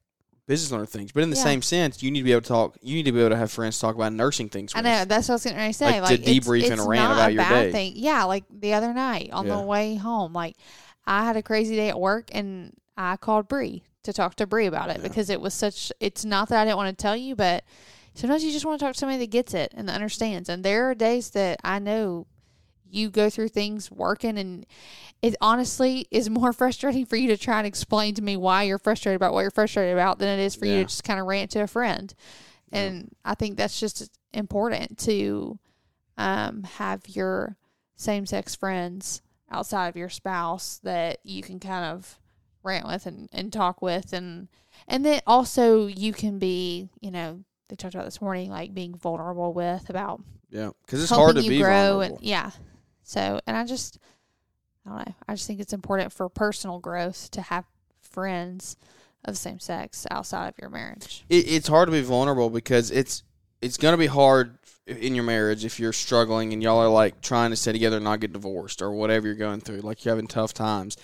business 0.46 0.72
owner 0.72 0.84
things. 0.86 1.12
But 1.12 1.22
in 1.22 1.30
the 1.30 1.36
Yeah. 1.36 1.42
same 1.42 1.62
sense, 1.62 2.02
you 2.02 2.10
need 2.10 2.20
to 2.20 2.24
be 2.24 2.32
able 2.32 2.42
to 2.42 2.48
talk. 2.48 2.76
You 2.82 2.94
need 2.96 3.04
to 3.04 3.12
be 3.12 3.20
able 3.20 3.30
to 3.30 3.36
have 3.36 3.50
friends 3.50 3.78
talk 3.78 3.94
about 3.94 4.12
nursing 4.12 4.48
things. 4.50 4.72
I 4.74 4.80
know 4.82 5.04
that's 5.06 5.28
what 5.28 5.32
I 5.32 5.36
was 5.36 5.44
going 5.44 5.56
to 5.56 5.72
say. 5.72 5.86
Like, 5.86 5.94
to 5.96 6.00
Like, 6.02 6.20
it's- 6.20 6.46
debrief 6.46 6.64
and 6.64 6.72
it's 6.74 6.82
rant 6.86 7.12
about 7.12 7.32
your 7.32 7.42
bad 7.42 7.62
day. 7.66 7.72
Thing. 7.72 7.92
Yeah, 7.96 8.24
like 8.24 8.44
the 8.50 8.74
other 8.74 8.92
night 8.92 9.30
on 9.32 9.46
Yeah. 9.46 9.56
the 9.56 9.62
way 9.62 9.96
home, 9.96 10.32
like 10.34 10.56
I 11.06 11.24
had 11.24 11.36
a 11.36 11.42
crazy 11.42 11.76
day 11.76 11.88
at 11.88 11.98
work, 12.00 12.28
and 12.32 12.72
I 12.96 13.16
called 13.16 13.48
Bree 13.48 13.84
to 14.02 14.12
talk 14.12 14.34
to 14.36 14.46
Bree 14.46 14.66
about 14.66 14.90
it 14.90 14.98
Yeah. 14.98 15.08
because 15.08 15.30
it 15.30 15.40
was 15.40 15.54
such. 15.54 15.90
It's 16.00 16.24
not 16.26 16.48
that 16.50 16.60
I 16.60 16.64
didn't 16.66 16.76
want 16.76 16.96
to 16.98 17.02
tell 17.02 17.16
you, 17.16 17.34
but 17.34 17.64
sometimes 18.14 18.44
you 18.44 18.52
just 18.52 18.64
want 18.64 18.78
to 18.78 18.84
talk 18.84 18.94
to 18.94 18.98
somebody 18.98 19.18
that 19.18 19.30
gets 19.30 19.54
it 19.54 19.72
and 19.76 19.88
that 19.88 19.94
understands. 19.94 20.48
And 20.48 20.64
there 20.64 20.88
are 20.88 20.94
days 20.94 21.30
that 21.30 21.60
I 21.64 21.78
know 21.78 22.26
you 22.88 23.10
go 23.10 23.28
through 23.28 23.48
things 23.48 23.90
working 23.90 24.38
and 24.38 24.64
it 25.20 25.34
honestly 25.40 26.06
is 26.10 26.30
more 26.30 26.52
frustrating 26.54 27.04
for 27.06 27.16
you 27.16 27.28
to 27.28 27.36
try 27.36 27.58
and 27.58 27.66
explain 27.66 28.14
to 28.14 28.22
me 28.22 28.36
why 28.36 28.62
you're 28.62 28.78
frustrated 28.78 29.16
about 29.16 29.32
what 29.32 29.40
you're 29.40 29.50
frustrated 29.50 29.92
about 29.92 30.18
than 30.18 30.38
it 30.38 30.42
is 30.42 30.54
for 30.54 30.66
you 30.66 30.78
to 30.78 30.84
just 30.84 31.04
kind 31.04 31.20
of 31.20 31.26
rant 31.26 31.50
to 31.50 31.62
a 31.62 31.66
friend. 31.66 32.14
And 32.72 33.14
I 33.24 33.34
think 33.34 33.56
that's 33.56 33.78
just 33.78 34.10
important 34.32 34.98
to 35.00 35.58
um, 36.18 36.64
have 36.64 37.08
your 37.08 37.56
same 37.96 38.26
sex 38.26 38.54
friends 38.54 39.22
outside 39.50 39.88
of 39.88 39.96
your 39.96 40.08
spouse 40.08 40.80
that 40.82 41.18
you 41.22 41.42
can 41.42 41.60
kind 41.60 41.84
of 41.84 42.18
rant 42.62 42.86
with 42.86 43.06
and, 43.06 43.28
and 43.32 43.52
talk 43.52 43.82
with 43.82 44.12
and 44.12 44.48
and 44.88 45.04
then 45.04 45.20
also 45.26 45.86
you 45.86 46.12
can 46.12 46.38
be, 46.38 46.88
you 47.00 47.10
know, 47.10 47.44
they 47.68 47.76
talked 47.76 47.94
about 47.94 48.04
this 48.04 48.20
morning, 48.20 48.50
like 48.50 48.74
being 48.74 48.94
vulnerable 48.94 49.52
with 49.52 49.88
about 49.90 50.22
Yeah, 50.50 50.70
because 50.84 51.02
it's 51.02 51.10
hard 51.10 51.36
to 51.36 51.42
you 51.42 51.50
be 51.50 51.58
grow 51.60 51.92
vulnerable. 51.98 52.16
and 52.18 52.24
yeah. 52.26 52.50
So 53.02 53.40
and 53.46 53.56
I 53.56 53.64
just 53.64 53.98
I 54.86 54.90
don't 54.90 54.98
know. 55.08 55.14
I 55.28 55.34
just 55.34 55.46
think 55.46 55.60
it's 55.60 55.72
important 55.72 56.12
for 56.12 56.28
personal 56.28 56.78
growth 56.78 57.30
to 57.32 57.42
have 57.42 57.64
friends 58.00 58.76
of 59.24 59.34
the 59.34 59.38
same 59.38 59.58
sex 59.58 60.06
outside 60.10 60.48
of 60.48 60.54
your 60.60 60.68
marriage. 60.70 61.24
it, 61.30 61.48
it's 61.50 61.68
hard 61.68 61.88
to 61.88 61.92
be 61.92 62.02
vulnerable 62.02 62.50
because 62.50 62.90
it's 62.90 63.22
it's 63.62 63.78
gonna 63.78 63.96
be 63.96 64.06
hard 64.06 64.58
in 64.86 65.14
your 65.14 65.24
marriage 65.24 65.64
if 65.64 65.80
you're 65.80 65.94
struggling 65.94 66.52
and 66.52 66.62
y'all 66.62 66.78
are 66.78 66.88
like 66.90 67.22
trying 67.22 67.48
to 67.50 67.56
stay 67.56 67.72
together 67.72 67.96
and 67.96 68.04
not 68.04 68.20
get 68.20 68.34
divorced 68.34 68.82
or 68.82 68.92
whatever 68.92 69.26
you're 69.26 69.34
going 69.34 69.60
through, 69.60 69.80
like 69.80 70.04
you're 70.04 70.12
having 70.14 70.26
tough 70.26 70.52
times. 70.52 70.98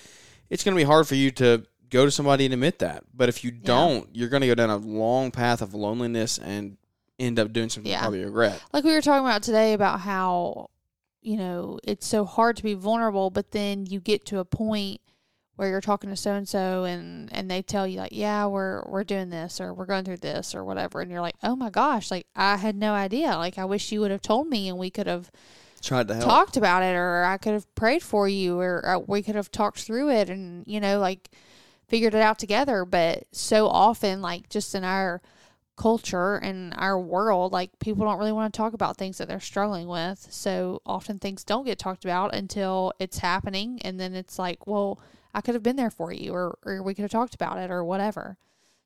It's 0.50 0.62
gonna 0.62 0.76
be 0.76 0.82
hard 0.82 1.08
for 1.08 1.14
you 1.14 1.30
to 1.32 1.64
go 1.90 2.04
to 2.04 2.10
somebody 2.10 2.44
and 2.44 2.54
admit 2.54 2.78
that. 2.80 3.04
But 3.14 3.28
if 3.28 3.42
you 3.44 3.50
don't, 3.50 4.08
you're 4.12 4.28
gonna 4.28 4.46
go 4.46 4.54
down 4.54 4.70
a 4.70 4.76
long 4.76 5.30
path 5.30 5.60
of 5.62 5.74
loneliness 5.74 6.38
and 6.38 6.76
end 7.18 7.38
up 7.38 7.52
doing 7.52 7.68
something 7.68 7.88
you 7.90 7.92
Yeah. 7.92 8.00
probably 8.00 8.24
regret. 8.24 8.62
like 8.72 8.84
we 8.84 8.92
were 8.92 9.02
talking 9.02 9.26
about 9.26 9.42
today 9.42 9.74
about 9.74 10.00
how 10.00 10.70
you 11.20 11.36
know 11.36 11.78
it's 11.84 12.06
so 12.06 12.24
hard 12.24 12.56
to 12.56 12.62
be 12.62 12.72
vulnerable 12.72 13.28
but 13.28 13.50
then 13.50 13.84
you 13.84 14.00
get 14.00 14.24
to 14.24 14.38
a 14.38 14.44
point 14.46 15.02
where 15.56 15.68
you're 15.68 15.82
talking 15.82 16.08
to 16.08 16.16
so 16.16 16.32
and 16.32 16.48
so 16.48 16.84
and 16.84 17.28
and 17.30 17.50
they 17.50 17.60
tell 17.60 17.86
you 17.86 17.98
like 17.98 18.12
yeah 18.12 18.46
we're 18.46 18.82
we're 18.88 19.04
doing 19.04 19.28
this 19.28 19.60
or 19.60 19.74
we're 19.74 19.84
going 19.84 20.02
through 20.02 20.16
this 20.16 20.54
or 20.54 20.64
whatever 20.64 21.02
and 21.02 21.10
you're 21.10 21.20
like 21.20 21.34
oh 21.42 21.54
my 21.54 21.68
gosh 21.68 22.10
like 22.10 22.26
i 22.34 22.56
had 22.56 22.74
no 22.74 22.94
idea 22.94 23.36
like 23.36 23.58
i 23.58 23.66
wish 23.66 23.92
you 23.92 24.00
would 24.00 24.10
have 24.10 24.22
told 24.22 24.46
me 24.48 24.66
and 24.70 24.78
we 24.78 24.88
could 24.88 25.06
have 25.06 25.30
Tried 25.82 26.08
to 26.08 26.14
help. 26.14 26.24
talked 26.26 26.56
about 26.56 26.82
it 26.82 26.94
or 26.96 27.22
i 27.24 27.36
could 27.36 27.52
have 27.52 27.74
prayed 27.74 28.02
for 28.02 28.26
you 28.26 28.58
or, 28.58 28.80
or 28.82 28.98
we 29.00 29.20
could 29.22 29.34
have 29.34 29.52
talked 29.52 29.80
through 29.80 30.08
it 30.08 30.30
and 30.30 30.64
you 30.66 30.80
know 30.80 30.98
like 30.98 31.28
figured 31.90 32.14
it 32.14 32.22
out 32.22 32.38
together 32.38 32.84
but 32.84 33.24
so 33.32 33.66
often 33.66 34.22
like 34.22 34.48
just 34.48 34.74
in 34.74 34.84
our 34.84 35.20
culture 35.76 36.36
and 36.36 36.74
our 36.76 36.98
world 37.00 37.52
like 37.52 37.70
people 37.78 38.04
don't 38.04 38.18
really 38.18 38.32
want 38.32 38.52
to 38.52 38.56
talk 38.56 38.74
about 38.74 38.96
things 38.96 39.18
that 39.18 39.28
they're 39.28 39.40
struggling 39.40 39.88
with 39.88 40.26
so 40.30 40.80
often 40.84 41.18
things 41.18 41.42
don't 41.42 41.64
get 41.64 41.78
talked 41.78 42.04
about 42.04 42.34
until 42.34 42.92
it's 42.98 43.18
happening 43.18 43.80
and 43.82 43.98
then 43.98 44.14
it's 44.14 44.38
like 44.38 44.66
well 44.66 45.00
i 45.34 45.40
could 45.40 45.54
have 45.54 45.62
been 45.62 45.76
there 45.76 45.90
for 45.90 46.12
you 46.12 46.32
or, 46.34 46.58
or 46.64 46.82
we 46.82 46.94
could 46.94 47.02
have 47.02 47.10
talked 47.10 47.34
about 47.34 47.56
it 47.58 47.70
or 47.70 47.82
whatever 47.82 48.36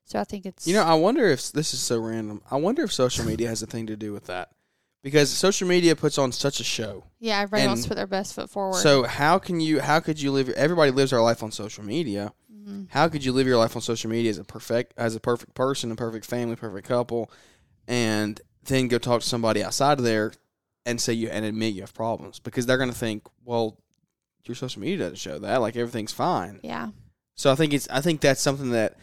so 0.05 0.19
i 0.19 0.23
think 0.23 0.45
it's 0.45 0.65
You 0.65 0.75
know, 0.75 0.83
I 0.83 0.93
wonder 0.93 1.25
if 1.27 1.51
this 1.51 1.73
is 1.73 1.81
so 1.81 1.99
random. 1.99 2.41
I 2.49 2.55
wonder 2.57 2.83
if 2.83 2.93
social 2.93 3.25
media 3.25 3.49
has 3.49 3.61
a 3.61 3.67
thing 3.67 3.87
to 3.87 3.95
do 3.97 4.13
with 4.13 4.27
that. 4.27 4.51
Because 5.05 5.29
social 5.29 5.67
media 5.67 5.95
puts 5.95 6.17
on 6.17 6.31
such 6.31 6.59
a 6.59 6.63
show. 6.63 7.03
yeah 7.19 7.39
everybody 7.41 7.67
wants 7.67 7.83
to 7.83 7.89
put 7.89 7.95
their 7.95 8.07
best 8.07 8.33
foot 8.33 8.49
forward 8.49 8.81
So 8.81 9.03
how 9.03 9.37
can 9.39 9.59
you 9.59 9.79
how 9.79 9.99
could 9.99 10.19
you 10.19 10.31
live 10.31 10.49
everybody 10.49 10.89
lives 10.91 11.11
their 11.11 11.21
life 11.21 11.43
on 11.43 11.51
social 11.51 11.83
media. 11.83 12.33
Mhm. 12.51 12.87
How 12.89 13.07
could 13.07 13.23
you 13.23 13.31
live 13.31 13.45
your 13.45 13.57
life 13.57 13.75
on 13.75 13.81
social 13.83 14.09
media 14.09 14.31
as 14.31 14.39
a 14.39 14.43
perfect 14.43 14.93
as 14.97 15.15
a 15.15 15.19
perfect 15.19 15.53
person, 15.53 15.91
a 15.91 15.95
perfect 15.95 16.25
family, 16.25 16.55
perfect 16.55 16.87
couple, 16.87 17.29
and 17.87 18.41
then 18.63 18.87
go 18.87 18.97
talk 18.97 19.21
to 19.21 19.27
somebody 19.27 19.63
outside 19.63 19.99
of 19.99 20.03
there 20.03 20.33
and 20.87 20.99
say 20.99 21.13
you 21.13 21.27
and 21.29 21.45
admit 21.45 21.75
you 21.75 21.81
have 21.81 21.93
problems? 21.93 22.39
Because 22.39 22.65
they're 22.65 22.79
gonna 22.79 22.91
think, 23.05 23.27
Well, 23.43 23.77
your 24.45 24.55
social 24.55 24.81
media 24.81 24.97
doesn't 24.97 25.17
show 25.17 25.37
that, 25.39 25.61
like 25.61 25.75
everything's 25.75 26.13
fine. 26.13 26.59
yeah 26.63 26.89
So 27.35 27.51
I 27.51 27.55
think 27.55 27.73
it's 27.73 27.87
I 27.91 28.01
think 28.01 28.21
that's 28.21 28.41
something 28.41 28.71
that 28.71 28.97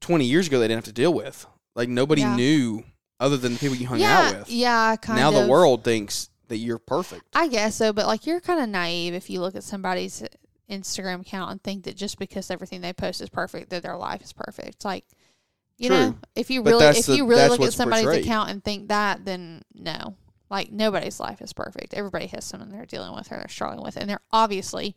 twenty 0.00 0.26
years 0.26 0.48
ago 0.48 0.58
they 0.60 0.68
didn't 0.68 0.84
have 0.84 0.94
to 0.94 1.00
deal 1.02 1.14
with. 1.14 1.46
Like 1.74 1.88
nobody 1.88 2.20
Yeah. 2.22 2.36
knew 2.36 2.84
other 3.20 3.36
than 3.36 3.54
the 3.54 3.58
people 3.58 3.76
you 3.76 3.86
hung 3.86 3.98
yeah 3.98 4.18
out 4.28 4.38
with. 4.40 4.50
yeah 4.50 4.96
kind 4.96 5.18
now 5.18 5.28
of 5.28 5.34
the 5.44 5.50
world 5.50 5.82
thinks 5.84 6.28
that 6.48 6.58
you're 6.58 6.78
perfect. 6.78 7.24
I 7.34 7.48
guess 7.48 7.74
so, 7.76 7.92
but 7.92 8.06
like 8.06 8.26
you're 8.26 8.40
kind 8.40 8.60
of 8.60 8.68
naive 8.68 9.14
if 9.14 9.28
you 9.30 9.40
look 9.40 9.56
at 9.56 9.64
somebody's 9.64 10.22
Instagram 10.70 11.22
account 11.22 11.50
and 11.50 11.62
think 11.62 11.84
that 11.84 11.96
just 11.96 12.18
because 12.18 12.50
everything 12.50 12.80
they 12.82 12.92
post 12.92 13.20
is 13.20 13.28
perfect, 13.28 13.70
that 13.70 13.82
their 13.82 13.96
life 13.96 14.22
is 14.22 14.32
perfect. 14.32 14.84
Like, 14.84 15.04
you 15.78 15.88
True. 15.88 15.96
know, 15.98 16.16
if 16.36 16.50
you 16.50 16.62
But 16.62 16.70
really 16.70 16.86
if 16.98 17.06
the- 17.06 17.16
you 17.16 17.26
really 17.26 17.48
look 17.48 17.60
at 17.60 17.72
somebody's 17.72 18.04
portrayed. 18.04 18.24
account 18.24 18.50
and 18.50 18.62
think 18.64 18.88
that, 18.88 19.24
then 19.24 19.62
no. 19.74 20.14
Like 20.48 20.70
nobody's 20.70 21.18
life 21.18 21.42
is 21.42 21.52
perfect. 21.52 21.94
Everybody 21.94 22.26
has 22.28 22.44
something 22.44 22.70
they're 22.70 22.86
dealing 22.86 23.12
with 23.14 23.32
or 23.32 23.36
they're 23.38 23.48
struggling 23.48 23.82
with, 23.82 23.96
and 23.96 24.08
they're 24.08 24.20
obviously 24.30 24.94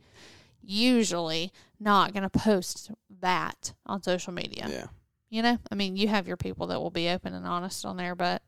usually 0.62 1.52
not 1.80 2.14
going 2.14 2.24
to 2.24 2.30
post 2.30 2.92
that 3.22 3.74
on 3.86 4.04
social 4.04 4.34
media. 4.34 4.68
Yeah. 4.70 4.86
You 5.30 5.44
know, 5.44 5.58
I 5.72 5.76
mean, 5.76 5.96
you 5.96 6.08
have 6.08 6.28
your 6.28 6.38
people 6.38 6.68
that 6.68 6.80
will 6.80 6.90
be 6.90 7.10
open 7.10 7.34
and 7.34 7.46
honest 7.46 7.86
on 7.86 7.98
there, 7.98 8.16
but 8.16 8.42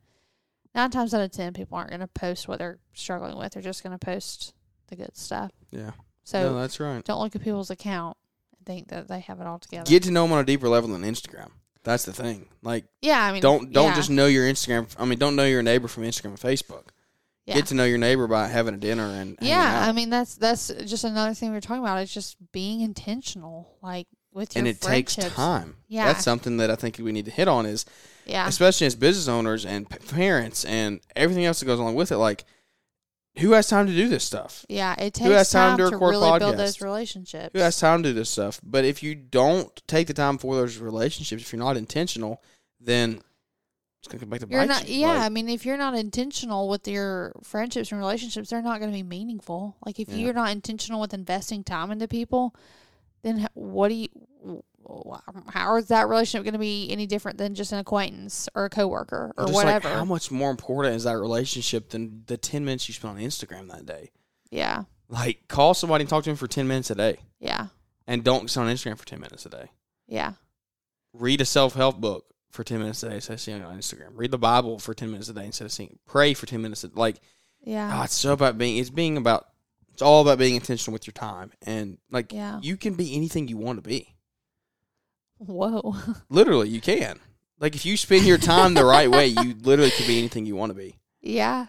nine 0.74 0.90
times 0.90 1.14
out 1.14 1.22
of 1.22 1.32
ten, 1.32 1.54
people 1.54 1.78
aren't 1.78 1.90
going 1.92 2.00
to 2.02 2.08
post 2.08 2.48
what 2.48 2.60
they're 2.60 2.80
struggling 2.94 3.38
with. 3.38 3.54
They're 3.54 3.62
just 3.62 3.84
going 3.84 3.98
to 3.98 4.04
post 4.04 4.54
the 4.88 4.96
good 4.96 5.16
stuff. 5.16 5.52
Yeah. 5.70 5.92
So 6.24 6.42
no, 6.42 6.60
that's 6.60 6.80
right. 6.80 7.04
don't 7.04 7.20
look 7.20 7.36
at 7.36 7.44
people's 7.44 7.70
account 7.72 8.18
and 8.58 8.66
think 8.66 8.90
that 8.90 9.08
they 9.08 9.20
have 9.22 9.40
it 9.42 9.48
all 9.48 9.60
together. 9.60 9.90
Get 9.90 10.04
to 10.04 10.12
know 10.12 10.24
them 10.24 10.34
on 10.34 10.40
a 10.40 10.44
deeper 10.44 10.70
level 10.70 10.90
than 10.90 11.02
Instagram. 11.02 11.52
That's 11.84 12.06
the 12.06 12.14
thing. 12.14 12.48
Like, 12.62 12.86
yeah, 13.02 13.24
I 13.24 13.32
mean, 13.32 13.42
don't 13.42 13.72
don't 13.72 13.90
yeah, 13.90 13.96
just 13.96 14.10
know 14.10 14.28
your 14.28 14.46
Instagram. 14.46 14.88
I 15.00 15.06
mean, 15.06 15.18
don't 15.18 15.36
know 15.36 15.46
your 15.46 15.64
neighbor 15.64 15.88
from 15.88 16.04
Instagram 16.04 16.26
and 16.26 16.40
Facebook. 16.40 16.90
yeah. 17.46 17.56
Get 17.56 17.68
to 17.68 17.74
know 17.74 17.86
your 17.86 17.98
neighbor 17.98 18.28
by 18.28 18.48
having 18.48 18.76
a 18.76 18.78
dinner 18.78 19.06
and 19.06 19.38
yeah. 19.42 19.82
out. 19.82 19.90
I 19.90 19.92
mean, 19.92 20.10
that's 20.10 20.36
that's 20.36 20.68
just 20.86 21.04
another 21.04 21.34
thing 21.34 21.52
we 21.52 21.58
are 21.58 21.62
talking 21.62 21.82
about. 21.84 21.98
It's 22.00 22.14
just 22.14 22.38
being 22.52 22.82
intentional, 22.82 23.78
like 23.82 24.08
with 24.34 24.56
your 24.56 24.60
and 24.62 24.68
it 24.68 24.80
takes 24.82 25.16
time. 25.16 25.78
Yeah. 25.88 26.06
that's 26.06 26.24
something 26.24 26.58
that 26.58 26.70
I 26.72 26.76
think 26.76 26.98
we 27.00 27.12
need 27.12 27.26
to 27.26 27.32
hit 27.32 27.48
on 27.48 27.66
is 27.66 27.86
Yeah, 28.26 28.48
especially 28.48 28.88
as 28.88 28.96
business 28.96 29.28
owners 29.28 29.66
and 29.66 29.90
parents 30.10 30.64
and 30.66 31.02
everything 31.16 31.46
else 31.46 31.60
that 31.60 31.66
goes 31.66 31.80
along 31.80 31.96
with 31.96 32.12
it. 32.12 32.18
Like, 32.18 32.46
who 33.40 33.52
has 33.54 33.68
time 33.68 33.88
to 33.88 33.94
do 33.94 34.08
this 34.10 34.24
stuff? 34.24 34.66
yeah. 34.70 34.94
It 34.94 35.14
takes 35.14 35.26
Who 35.26 35.32
has 35.32 35.50
time 35.52 35.78
time 35.78 35.86
to 35.86 35.92
to 35.92 35.98
really 35.98 36.40
build 36.40 36.58
those 36.58 36.82
relationships. 36.82 37.50
Who 37.54 37.60
has 37.60 37.80
time 37.80 38.04
to 38.04 38.10
do 38.10 38.14
this 38.14 38.30
stuff? 38.30 38.60
But 38.64 38.84
if 38.86 39.02
you 39.04 39.16
don't 39.16 39.70
take 39.88 40.08
the 40.08 40.14
time 40.14 40.38
for 40.38 40.56
those 40.56 40.78
relationships, 40.78 41.42
if 41.42 41.52
you're 41.54 41.60
not 41.60 41.78
intentional, 41.78 42.42
then 42.80 43.22
it's 44.00 44.08
gonna 44.08 44.20
come 44.20 44.30
back 44.30 44.40
to 44.42 44.48
You're 44.50 44.62
bite 44.62 44.68
not, 44.68 44.90
you. 44.90 45.02
yeah. 45.02 45.08
Like, 45.14 45.22
I 45.22 45.30
mean, 45.30 45.48
if 45.48 45.66
you're 45.66 45.78
not 45.78 45.94
intentional 45.96 46.68
with 46.68 46.88
your 46.88 47.34
friendships 47.44 47.92
and 47.92 48.00
relationships, 48.02 48.50
they're 48.50 48.62
not 48.62 48.80
going 48.80 48.92
to 48.92 48.96
be 48.98 49.04
meaningful. 49.04 49.78
Like 49.86 50.00
if 50.00 50.10
Yeah. 50.10 50.16
you're 50.16 50.34
not 50.34 50.52
intentional 50.52 51.00
with 51.00 51.14
investing 51.14 51.64
time 51.64 51.92
into 51.92 52.08
people, 52.08 52.56
then 53.24 53.48
what 53.54 53.90
do 53.90 53.96
you? 53.96 54.08
Um, 54.90 55.46
how 55.48 55.76
is 55.78 55.88
that 55.88 56.10
relationship 56.10 56.44
going 56.44 56.54
to 56.54 56.60
be 56.60 56.90
any 56.92 57.06
different 57.06 57.38
than 57.38 57.54
just 57.56 57.72
an 57.72 57.80
acquaintance 57.80 58.50
or 58.56 58.66
a 58.66 58.70
coworker 58.70 59.32
or 59.38 59.46
just 59.46 59.54
whatever? 59.56 59.88
Like 59.90 59.98
how 59.98 60.06
much 60.06 60.32
more 60.32 60.50
important 60.50 60.96
is 60.96 61.04
that 61.04 61.18
relationship 61.18 61.90
than 61.90 62.24
the 62.26 62.38
ten 62.38 62.66
minutes 62.66 62.88
you 62.88 62.94
spent 62.94 63.18
on 63.18 63.24
Instagram 63.24 63.70
that 63.70 63.86
day? 63.86 64.12
yeah, 64.50 64.84
Like, 65.08 65.48
call 65.48 65.74
somebody 65.74 66.02
and 66.02 66.10
talk 66.10 66.24
to 66.24 66.30
them 66.30 66.38
for 66.38 66.48
ten 66.48 66.68
minutes 66.68 66.90
a 66.90 66.96
day, 66.96 67.18
yeah, 67.40 67.68
and 68.08 68.24
don't 68.24 68.50
sit 68.50 68.60
on 68.60 68.68
Instagram 68.68 68.98
for 68.98 69.06
ten 69.06 69.20
minutes 69.22 69.46
a 69.46 69.50
day. 69.50 69.68
yeah, 70.08 70.34
read 71.14 71.40
a 71.42 71.46
self 71.46 71.76
help 71.76 72.02
book 72.02 72.26
for 72.50 72.64
ten 72.64 72.80
minutes 72.80 73.02
a 73.04 73.10
day 73.10 73.16
instead 73.16 73.34
of 73.34 73.40
seeing 73.42 73.64
on 73.64 73.78
Instagram. 73.78 74.10
Read 74.16 74.32
the 74.32 74.38
Bible 74.38 74.78
for 74.80 74.94
ten 74.94 75.12
minutes 75.12 75.30
a 75.30 75.34
day 75.34 75.46
instead 75.46 75.66
of 75.66 75.72
seeing. 75.72 76.00
Pray 76.06 76.34
for 76.34 76.48
ten 76.48 76.62
minutes. 76.62 76.84
A, 76.84 76.90
like, 76.96 77.18
yeah, 77.64 77.98
oh, 78.00 78.04
it's 78.04 78.16
so 78.16 78.34
about 78.34 78.58
being. 78.58 78.78
It's 78.78 78.90
being 78.90 79.16
about. 79.16 79.48
It's 79.94 80.02
all 80.02 80.22
about 80.22 80.38
being 80.40 80.56
intentional 80.56 80.94
with 80.94 81.06
your 81.06 81.14
time, 81.14 81.52
and 81.66 81.98
like 82.10 82.34
yeah. 82.34 82.60
you 82.62 82.78
can 82.78 82.96
be 82.96 83.16
anything 83.16 83.48
you 83.48 83.58
want 83.58 83.84
to 83.84 83.88
be. 83.88 84.16
Whoa, 85.38 85.96
Literally, 86.30 86.70
you 86.70 86.82
can. 86.82 87.20
Like 87.60 87.76
if 87.76 87.86
you 87.86 87.98
spend 87.98 88.26
your 88.26 88.38
time 88.38 88.74
the 88.74 88.86
right 88.86 89.10
way, 89.10 89.28
you 89.28 89.56
literally 89.62 89.92
can 89.92 90.08
be 90.08 90.18
anything 90.18 90.46
you 90.46 90.56
want 90.56 90.72
to 90.72 90.76
be. 90.76 90.98
yeah, 91.22 91.68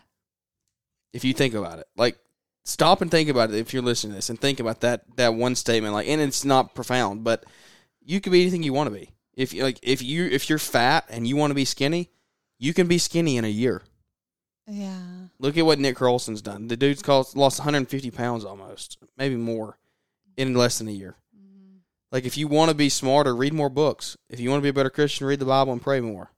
If 1.12 1.24
you 1.24 1.35
think 1.35 1.54
about 1.54 1.78
it, 1.78 1.87
like 1.96 2.18
stop 2.64 3.02
and 3.02 3.11
think 3.11 3.28
about 3.28 3.50
it. 3.50 3.56
If 3.56 3.72
you're 3.72 3.82
listening 3.82 4.12
to 4.12 4.16
this, 4.16 4.30
and 4.30 4.40
think 4.40 4.61
about 4.61 4.80
that 4.80 5.04
that 5.16 5.35
one 5.35 5.54
statement, 5.54 5.94
like, 5.94 6.08
and 6.08 6.20
it's 6.20 6.44
not 6.44 6.74
profound, 6.74 7.24
but 7.24 7.44
you 8.04 8.20
can 8.20 8.32
be 8.32 8.42
anything 8.42 8.62
you 8.62 8.72
want 8.72 8.88
to 8.88 8.98
be. 8.98 9.11
If 9.35 9.52
you 9.52 9.62
like, 9.64 9.78
if 9.82 10.02
you 10.02 10.26
if 10.26 10.48
you're 10.48 10.58
fat 10.58 11.06
and 11.08 11.26
you 11.26 11.37
want 11.37 11.50
to 11.50 11.54
be 11.54 11.64
skinny, 11.64 12.11
you 12.58 12.72
can 12.74 12.87
be 12.87 12.98
skinny 12.98 13.37
in 13.37 13.44
a 13.44 13.48
year. 13.48 13.82
Yeah, 14.66 15.01
Look 15.38 15.57
at 15.57 15.66
what 15.66 15.79
Nick 15.79 15.96
Carlson's 15.96 16.42
done. 16.42 16.68
The 16.68 16.77
dude's 16.77 17.03
cost, 17.03 17.37
lost 17.37 17.59
150 17.59 18.11
pounds 18.11 18.44
almost, 18.44 18.98
maybe 19.16 19.37
more, 19.37 19.79
in 20.37 20.55
less 20.55 20.79
than 20.79 20.88
a 20.88 20.92
year. 20.92 21.16
Mhm. 21.37 21.81
Like 22.11 22.25
if 22.25 22.37
you 22.37 22.46
want 22.48 22.68
to 22.70 22.75
be 22.75 22.88
smarter, 22.88 23.35
read 23.35 23.53
more 23.53 23.68
books. 23.68 24.16
If 24.29 24.38
you 24.40 24.51
want 24.51 24.61
to 24.61 24.62
be 24.62 24.68
a 24.68 24.72
better 24.72 24.90
Christian, 24.90 25.27
read 25.27 25.40
the 25.40 25.44
Bible 25.44 25.72
and 25.72 25.83
pray 25.83 26.01
more. 26.01 26.31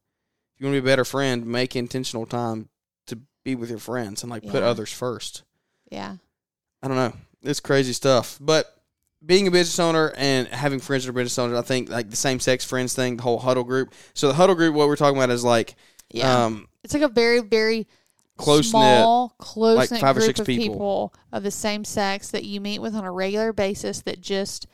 If 0.54 0.60
you 0.60 0.66
want 0.66 0.76
to 0.76 0.82
be 0.82 0.88
a 0.88 0.92
better 0.92 1.04
friend, 1.04 1.46
make 1.46 1.76
intentional 1.76 2.26
time 2.26 2.68
to 3.06 3.18
be 3.44 3.54
with 3.54 3.70
your 3.70 3.78
friends 3.78 4.22
and 4.22 4.30
like 4.30 4.46
put 4.46 4.62
others 4.62 4.92
first. 4.92 5.42
yeah, 5.90 6.16
I 6.82 6.88
don't 6.88 6.96
know. 6.96 7.12
It's 7.42 7.60
crazy 7.60 7.92
stuff. 7.92 8.38
But 8.40 8.74
being 9.24 9.46
a 9.46 9.50
business 9.50 9.78
owner 9.78 10.12
and 10.16 10.48
having 10.48 10.80
friends 10.80 11.04
that 11.04 11.10
are 11.10 11.12
business 11.12 11.38
owners, 11.38 11.58
I 11.58 11.62
think 11.62 11.90
like 11.90 12.08
the 12.08 12.16
same 12.16 12.40
sex 12.40 12.64
friends 12.64 12.94
thing, 12.94 13.16
the 13.16 13.22
whole 13.22 13.38
huddle 13.38 13.64
group. 13.64 13.92
So 14.14 14.28
the 14.28 14.34
huddle 14.34 14.54
group, 14.54 14.74
what 14.74 14.88
we're 14.88 14.96
talking 14.96 15.16
about 15.18 15.30
is 15.30 15.44
like 15.44 15.74
yeah. 16.10 16.44
um 16.44 16.68
it's 16.82 16.94
like 16.94 17.02
a 17.02 17.08
very, 17.08 17.40
very 17.40 17.86
close 18.36 18.66
knit. 18.66 18.70
small, 18.70 19.34
close 19.38 19.90
knit 19.90 20.00
five 20.00 20.16
or 20.16 20.20
group 20.20 20.26
six 20.26 20.40
of 20.40 20.46
people. 20.46 20.74
people. 20.74 21.14
of 21.32 21.42
the 21.42 21.50
same 21.50 21.84
sex 21.84 22.30
that 22.30 22.44
you 22.44 22.60
meet 22.60 22.80
with 22.80 22.94
on 22.94 23.04
a 23.04 23.12
regular 23.12 23.52
basis 23.52 24.02
that 24.02 24.20
just 24.20 24.66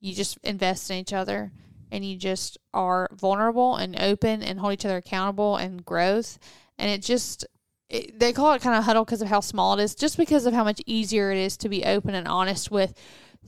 you 0.00 0.14
just 0.14 0.38
invest 0.42 0.90
in 0.90 0.96
each 0.98 1.12
other 1.12 1.52
and 1.90 2.04
you 2.04 2.16
just 2.16 2.58
are 2.72 3.08
vulnerable 3.12 3.76
and 3.76 4.00
open 4.00 4.42
and 4.42 4.58
hold 4.58 4.72
each 4.72 4.84
other 4.84 4.96
accountable 4.96 5.56
and 5.56 5.84
growth 5.84 6.38
and 6.78 6.90
it 6.90 7.02
just 7.02 7.46
it, 7.88 8.18
they 8.18 8.32
call 8.32 8.52
it 8.52 8.62
kind 8.62 8.76
of 8.76 8.84
huddle 8.84 9.04
because 9.04 9.22
of 9.22 9.28
how 9.28 9.40
small 9.40 9.78
it 9.78 9.82
is 9.82 9.94
just 9.94 10.16
because 10.16 10.46
of 10.46 10.54
how 10.54 10.64
much 10.64 10.82
easier 10.86 11.30
it 11.30 11.38
is 11.38 11.56
to 11.56 11.68
be 11.68 11.84
open 11.84 12.14
and 12.14 12.26
honest 12.26 12.70
with 12.70 12.94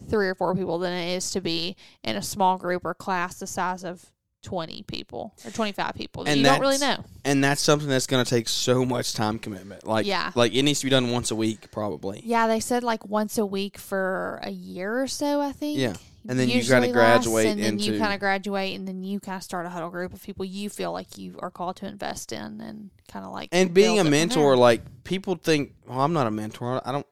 three 0.09 0.29
or 0.29 0.35
four 0.35 0.55
people 0.55 0.79
than 0.79 0.93
it 0.93 1.15
is 1.15 1.31
to 1.31 1.41
be 1.41 1.77
in 2.05 2.17
a 2.17 2.23
small 2.23 2.59
group 2.59 2.85
or 2.85 2.95
class 2.95 3.39
the 3.39 3.47
size 3.47 3.85
of 3.85 4.13
20 4.43 4.83
people 4.85 5.35
or 5.45 5.51
25 5.51 5.95
people 5.95 6.25
that 6.25 6.31
And 6.31 6.41
you 6.41 6.47
don't 6.47 6.61
really 6.61 6.77
that's- 6.79 6.99
know 6.99 7.05
and 7.25 7.43
that's 7.43 7.61
something 7.61 7.89
that's 7.89 8.07
going 8.07 8.25
to 8.25 8.29
take 8.31 8.49
so 8.49 8.85
much 8.85 9.13
time 9.15 9.39
commitment. 9.41 9.87
Like 9.87 10.07
Yeah. 10.07 10.31
like 10.37 10.55
it 10.55 10.63
needs 10.63 10.81
to 10.81 10.87
be 10.87 10.91
done 10.91 11.11
once 11.11 11.31
a 11.33 11.35
week 11.37 11.71
probably. 11.73 12.23
Yeah, 12.25 12.47
they 12.47 12.61
said 12.61 12.85
like 12.85 13.05
once 13.07 13.39
a 13.39 13.47
week 13.47 13.77
for 13.79 14.39
a 14.43 14.51
year 14.51 15.01
or 15.03 15.09
so, 15.09 15.41
I 15.41 15.51
think. 15.53 15.79
Yeah. 15.79 15.95
And 16.29 16.39
then 16.39 16.49
you 16.49 16.57
Usually 16.57 16.81
gotta 16.89 16.93
graduate 16.93 17.47
and 17.47 17.61
then 17.63 17.79
you 17.79 17.99
kind 17.99 18.13
of 18.13 18.19
graduate, 18.19 18.77
and 18.77 18.87
then 18.87 19.05
you 19.05 19.21
kind 19.21 19.37
of 19.37 19.45
start 19.45 19.65
a 19.65 19.69
huddle 19.69 19.91
group 19.91 20.13
of 20.13 20.21
people 20.23 20.45
you 20.45 20.69
feel 20.69 20.91
like 20.93 21.17
you 21.19 21.37
are 21.41 21.51
called 21.53 21.77
to 21.77 21.87
invest 21.87 22.33
in, 22.33 22.61
and 22.61 22.91
kind 23.09 23.25
of 23.25 23.31
like 23.33 23.49
and 23.53 23.73
being 23.73 24.01
a 24.01 24.05
mentor, 24.05 24.57
like 24.57 24.83
people 25.05 25.37
think, 25.37 25.75
well, 25.87 26.01
I'm 26.01 26.13
not 26.13 26.27
a 26.27 26.33
mentor. 26.33 26.83
I 26.85 26.91
don't 26.91 27.07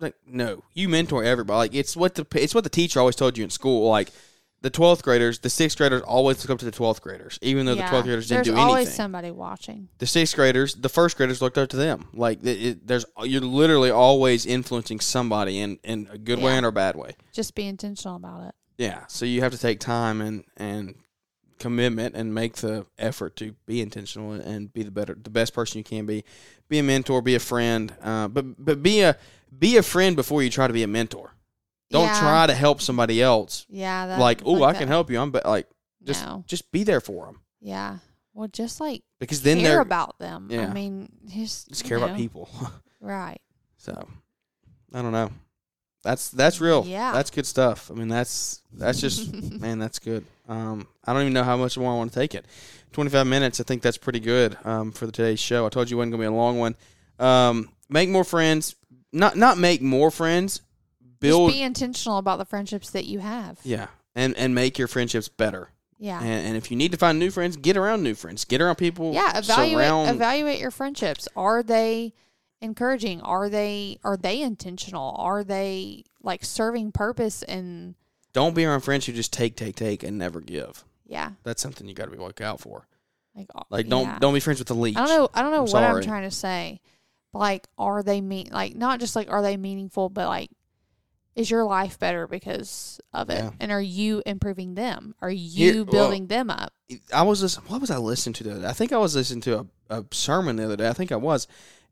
like. 0.00 0.14
No, 0.26 0.64
you 0.72 0.88
mentor 0.88 1.22
everybody. 1.24 1.56
Like 1.58 1.74
it's 1.74 1.94
what 1.94 2.14
the 2.14 2.26
it's 2.36 2.54
what 2.54 2.64
the 2.64 2.70
teacher 2.70 3.00
always 3.00 3.16
told 3.16 3.36
you 3.36 3.44
in 3.44 3.50
school. 3.50 3.86
Like 3.90 4.10
the 4.64 4.70
12th 4.70 5.02
graders, 5.02 5.40
the 5.40 5.50
sixth 5.50 5.76
graders 5.76 6.00
always 6.00 6.42
look 6.42 6.48
up 6.54 6.58
to 6.58 6.64
the 6.64 6.72
12th 6.72 7.02
graders, 7.02 7.38
even 7.42 7.66
though 7.66 7.74
Yeah, 7.74 7.90
the 7.90 7.96
12th 7.98 8.02
graders 8.04 8.28
didn't 8.28 8.46
there's 8.46 8.56
do 8.56 8.60
always 8.62 8.76
anything. 8.86 8.94
somebody 8.96 9.30
watching. 9.30 9.88
the 9.98 10.06
sixth 10.06 10.34
graders, 10.34 10.74
the 10.74 10.88
first 10.88 11.18
graders 11.18 11.42
looked 11.42 11.58
up 11.58 11.68
to 11.68 11.76
them. 11.76 12.08
Like 12.14 12.42
it, 12.42 12.64
it, 12.66 12.86
there's, 12.86 13.04
you're 13.24 13.42
literally 13.42 13.90
always 13.90 14.46
influencing 14.46 15.00
somebody 15.00 15.60
in 15.60 15.78
in 15.84 16.08
a 16.10 16.16
good 16.16 16.38
way 16.38 16.56
and 16.56 16.64
or 16.64 16.70
a 16.70 16.72
bad 16.72 16.96
way. 16.96 17.10
Just 17.30 17.54
be 17.54 17.66
intentional 17.66 18.16
about 18.16 18.48
it. 18.48 18.54
Yeah, 18.78 19.04
so 19.06 19.26
you 19.26 19.42
have 19.42 19.52
to 19.52 19.58
take 19.58 19.80
time 19.80 20.22
and 20.22 20.44
and 20.56 20.94
commitment 21.58 22.16
and 22.16 22.34
make 22.34 22.56
the 22.56 22.86
effort 22.98 23.36
to 23.36 23.54
be 23.66 23.82
intentional 23.82 24.32
and 24.32 24.72
be 24.72 24.82
the 24.82 24.90
better, 24.90 25.14
the 25.14 25.30
best 25.30 25.52
person 25.52 25.76
you 25.78 25.84
can 25.84 26.06
be. 26.06 26.24
Be 26.70 26.78
a 26.78 26.82
mentor, 26.82 27.20
be 27.20 27.34
a 27.34 27.38
friend, 27.38 27.94
uh, 28.02 28.28
but 28.28 28.64
but 28.64 28.82
be 28.82 29.02
a 29.02 29.16
be 29.58 29.76
a 29.76 29.82
friend 29.82 30.16
before 30.16 30.42
you 30.42 30.48
try 30.48 30.66
to 30.66 30.72
be 30.72 30.82
a 30.82 30.88
mentor. 30.88 31.34
Don't 31.94 32.06
Yeah. 32.06 32.20
try 32.20 32.46
to 32.46 32.54
help 32.54 32.82
somebody 32.82 33.22
else. 33.22 33.66
Yeah, 33.68 34.06
that, 34.08 34.18
like, 34.20 34.42
oh, 34.44 34.62
I 34.62 34.72
that. 34.72 34.78
can 34.80 34.88
help 34.88 35.10
you. 35.10 35.18
I'm 35.18 35.30
but 35.30 35.46
like 35.46 35.66
just 36.02 36.24
no, 36.24 36.44
just 36.46 36.70
be 36.70 36.84
there 36.84 37.00
for 37.00 37.26
them 37.26 37.40
yeah. 37.64 37.96
Well, 38.34 38.48
just 38.48 38.78
like 38.80 39.02
because 39.20 39.42
then 39.42 39.58
care 39.58 39.70
they're 39.70 39.80
about 39.80 40.18
them. 40.18 40.48
Yeah. 40.50 40.68
I 40.68 40.72
mean, 40.72 41.08
just 41.26 41.68
just 41.68 41.84
care 41.84 41.96
about 41.96 42.16
people. 42.16 42.48
right? 43.00 43.40
so 43.78 44.06
I 44.92 45.02
don't 45.02 45.12
know. 45.12 45.30
That's 46.02 46.30
that's 46.30 46.60
real. 46.60 46.84
Yeah. 46.86 47.12
that's 47.12 47.30
good 47.30 47.46
stuff. 47.46 47.90
I 47.90 47.94
mean, 47.94 48.08
that's 48.08 48.60
that's 48.72 49.00
just 49.00 49.32
man, 49.60 49.78
that's 49.78 49.98
good. 49.98 50.24
Um, 50.46 50.86
I 51.04 51.12
don't 51.12 51.22
even 51.22 51.32
know 51.32 51.42
how 51.44 51.56
much 51.56 51.78
more 51.78 51.92
I 51.92 51.96
want 51.96 52.12
to 52.12 52.20
take 52.20 52.34
it. 52.34 52.44
Twenty 52.92 53.08
five 53.10 53.26
minutes. 53.26 53.60
I 53.60 53.64
think 53.64 53.82
that's 53.82 53.98
pretty 53.98 54.20
good. 54.20 54.58
Um, 54.64 54.92
for 54.92 55.06
the 55.06 55.12
today's 55.12 55.40
show. 55.40 55.64
I 55.64 55.70
told 55.70 55.90
you 55.90 55.96
it 55.96 55.98
wasn't 55.98 56.12
gonna 56.12 56.22
be 56.22 56.26
a 56.26 56.32
long 56.32 56.58
one. 56.58 56.76
Um, 57.18 57.70
make 57.88 58.10
more 58.10 58.24
friends. 58.24 58.74
Not 59.12 59.36
not 59.36 59.56
make 59.56 59.80
more 59.80 60.10
friends. 60.10 60.60
Build. 61.24 61.50
Just 61.50 61.58
be 61.58 61.62
intentional 61.62 62.18
about 62.18 62.38
the 62.38 62.44
friendships 62.44 62.90
that 62.90 63.04
you 63.06 63.18
have. 63.18 63.58
yeah, 63.64 63.88
and 64.14 64.36
and 64.36 64.54
make 64.54 64.78
your 64.78 64.88
friendships 64.88 65.28
better. 65.28 65.70
Yeah. 65.98 66.20
And, 66.20 66.48
and 66.48 66.56
if 66.56 66.70
you 66.70 66.76
need 66.76 66.92
to 66.92 66.98
find 66.98 67.18
new 67.18 67.30
friends, 67.30 67.56
get 67.56 67.76
around 67.76 68.02
new 68.02 68.14
friends. 68.14 68.44
Get 68.44 68.60
around 68.60 68.76
people. 68.76 69.12
yeah 69.14 69.38
evaluate 69.38 69.72
surround- 69.86 70.10
evaluate 70.10 70.60
your 70.60 70.70
friendships 70.70 71.26
are 71.36 71.62
they 71.62 72.12
encouraging 72.60 73.20
are 73.22 73.48
they 73.48 73.98
are 74.04 74.16
they 74.16 74.40
intentional 74.42 75.14
are 75.18 75.44
they 75.44 76.02
like 76.22 76.44
serving 76.44 76.92
purpose 76.92 77.42
and 77.42 77.94
Don't 78.32 78.54
be 78.54 78.64
around 78.64 78.80
friends 78.80 79.06
who 79.06 79.12
just 79.12 79.32
take, 79.32 79.56
take, 79.56 79.76
take, 79.76 80.02
and 80.02 80.16
never 80.18 80.40
give. 80.40 80.84
yeah 81.06 81.32
That's 81.42 81.62
something 81.62 81.86
you 81.88 81.94
got 81.94 82.06
to 82.06 82.10
be 82.10 82.16
look 82.18 82.40
out 82.40 82.60
for. 82.60 82.86
like 83.34 83.46
uh, 83.54 83.62
Like 83.70 83.88
don't 83.88 84.04
yeah. 84.04 84.18
don't 84.18 84.34
be 84.34 84.40
friends 84.40 84.58
with 84.60 84.68
the 84.68 84.74
leech. 84.74 84.96
i 84.96 85.06
don't 85.06 85.16
know 85.16 85.28
i 85.34 85.42
don't 85.42 85.52
know 85.52 85.64
I'm 85.66 85.70
what 85.70 85.82
i'm 85.82 86.02
trying 86.02 86.22
to 86.24 86.30
say 86.34 86.80
but 87.32 87.38
like 87.40 87.66
are 87.78 88.02
they 88.02 88.20
mean 88.20 88.48
like 88.50 88.74
not 88.74 88.98
just 89.00 89.14
like 89.14 89.30
are 89.30 89.42
they 89.42 89.56
meaningful 89.56 90.08
but 90.08 90.26
like 90.28 90.50
is 91.36 91.50
your 91.50 91.64
life 91.64 91.98
better 91.98 92.26
because 92.26 93.00
of 93.12 93.28
it? 93.30 93.38
Yeah. 93.38 93.50
And 93.60 93.72
are 93.72 93.80
you 93.80 94.22
improving 94.24 94.74
them? 94.74 95.14
Are 95.20 95.30
you 95.30 95.72
Here- 95.72 95.84
well- 95.84 95.92
building 95.92 96.26
them 96.28 96.50
up? 96.50 96.72
I 97.12 97.22
was 97.22 97.42
listening. 97.42 97.66
What 97.68 97.80
was 97.80 97.90
I 97.90 97.96
listening 97.96 98.34
to 98.34 98.44
the 98.44 98.50
other 98.52 98.60
day? 98.62 98.68
I 98.68 98.72
think 98.72 98.92
I 98.92 98.98
was 98.98 99.16
listening 99.16 99.40
to 99.42 99.60
a, 99.90 99.98
a 99.98 100.04
sermon 100.12 100.56
the 100.56 100.64
other 100.64 100.76
day. 100.76 100.88
I 100.88 100.92
think 100.92 101.10
I 101.12 101.16
was, 101.16 101.48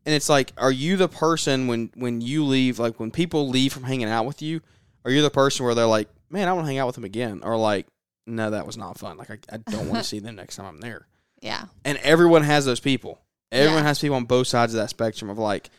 and 0.07 0.15
it's 0.15 0.29
like, 0.29 0.53
are 0.59 0.71
you 0.71 0.97
the 0.97 1.09
person 1.09 1.67
when 1.67 1.91
when 1.95 2.21
you 2.21 2.45
leave, 2.45 2.79
like 2.79 3.01
when 3.01 3.11
people 3.11 3.49
leave 3.49 3.73
from 3.73 3.85
hanging 3.85 4.09
out 4.09 4.27
with 4.27 4.43
you, 4.43 4.61
are 5.05 5.11
you 5.11 5.23
the 5.23 5.31
person 5.31 5.65
where 5.65 5.75
they're 5.75 5.87
like, 5.87 6.09
man, 6.31 6.49
I 6.49 6.53
want 6.53 6.65
to 6.67 6.69
hang 6.69 6.79
out 6.79 6.87
with 6.87 6.95
them 6.95 7.05
again, 7.05 7.41
or 7.43 7.57
like, 7.57 7.87
no, 8.27 8.51
that 8.51 8.67
was 8.67 8.77
not 8.77 8.99
fun. 8.99 9.17
Like 9.17 9.31
I, 9.31 9.39
I 9.53 9.57
don't 9.71 9.89
want 9.89 10.03
to 10.03 10.09
see 10.09 10.19
them 10.21 10.37
next 10.37 10.57
time 10.57 10.67
I'm 10.67 10.81
there. 10.81 11.07
Yeah. 11.41 11.65
And 11.85 11.99
everyone 11.99 12.43
has 12.45 12.65
those 12.65 12.79
people. 12.81 13.19
Everyone 13.51 13.83
Yeah. 13.83 13.89
has 13.89 13.99
people 13.99 14.17
on 14.17 14.25
both 14.27 14.47
sides 14.47 14.75
of 14.75 14.79
that 14.81 14.91
spectrum 14.91 15.29
of 15.31 15.39
like, 15.39 15.71